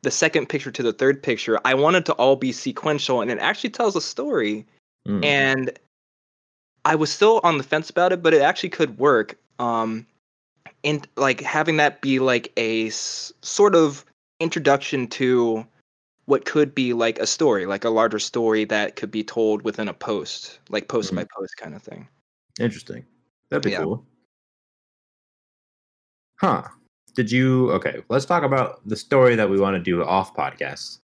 [0.00, 3.38] the second picture to the third picture, I wanted to all be sequential and it
[3.40, 4.66] actually tells a story.
[5.06, 5.22] Mm.
[5.24, 5.78] And
[6.86, 9.36] I was still on the fence about it, but it actually could work.
[9.58, 10.06] Um,
[10.84, 14.04] and like having that be like a s- sort of
[14.40, 15.66] introduction to
[16.26, 19.88] what could be like a story, like a larger story that could be told within
[19.88, 22.08] a post, like post by post kind of thing.
[22.60, 23.04] Interesting.
[23.50, 23.82] That'd be Yeah.
[23.82, 24.06] cool.
[26.40, 26.62] Huh.
[27.14, 30.98] Did you okay, let's talk about the story that we want to do off podcast.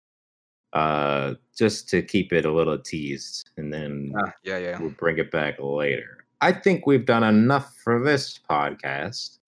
[0.73, 4.79] uh, just to keep it a little teased, and then Ah, yeah, yeah.
[4.79, 6.23] we'll bring it back later.
[6.41, 9.38] I think we've done enough for this podcast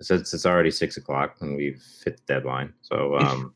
[0.00, 2.72] Since it's already six o'clock and we've hit the deadline.
[2.82, 3.54] So, um,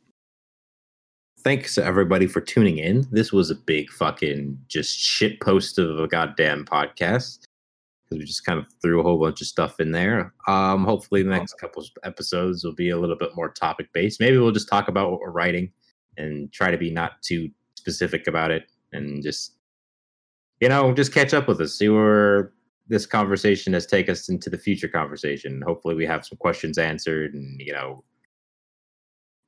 [1.41, 3.07] thanks to everybody for tuning in.
[3.11, 7.45] This was a big fucking just shit post of a goddamn podcast
[8.05, 10.35] because we just kind of threw a whole bunch of stuff in there.
[10.47, 14.21] Um, hopefully, the next couple episodes will be a little bit more topic based.
[14.21, 15.73] Maybe we'll just talk about what we're writing
[16.19, 19.57] and try to be not too specific about it and just
[20.61, 22.53] you know just catch up with us see where
[22.89, 27.35] this conversation has taken us into the future conversation hopefully we have some questions answered
[27.35, 28.03] and you know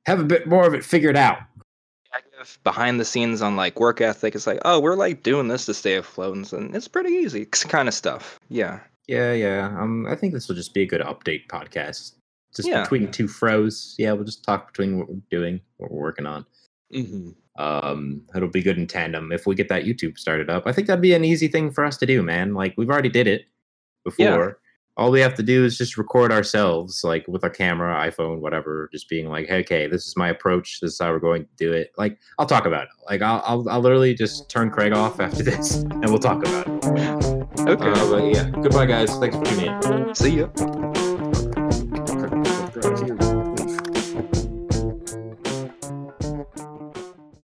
[0.05, 1.39] have a bit more of it figured out
[2.63, 4.35] behind the scenes on like work ethic.
[4.35, 7.87] It's like, oh, we're like doing this to stay afloat, and it's pretty easy kind
[7.89, 8.39] of stuff.
[8.49, 8.79] Yeah.
[9.07, 12.13] yeah yeah um i think this will just be a good update podcast
[12.55, 12.81] just Yeah.
[12.83, 16.45] between two froze yeah we'll just talk between what we're doing what we're working on
[16.93, 17.31] Mm-hmm.
[17.57, 19.31] Um it'll be good in tandem.
[19.31, 21.85] If we get that youtube started up i think that'd be an easy thing for
[21.85, 22.53] us to do man.
[22.53, 23.45] Like we've already did it
[24.03, 24.25] before.
[24.25, 24.51] Yeah.
[24.97, 28.89] all we have to do is just record ourselves like with our camera iphone whatever
[28.93, 30.79] just being like hey, okay this is my approach.
[30.81, 31.91] This is how we're going to do it.
[31.97, 32.89] Like i'll talk about it.
[33.09, 36.67] Like i'll i'll, I'll literally just turn craig off after this and we'll talk about
[36.67, 36.85] it.
[37.67, 37.89] Okay.
[37.89, 39.15] uh, but yeah goodbye guys.
[39.17, 40.13] Thanks for tuning in.
[40.15, 40.84] See ya.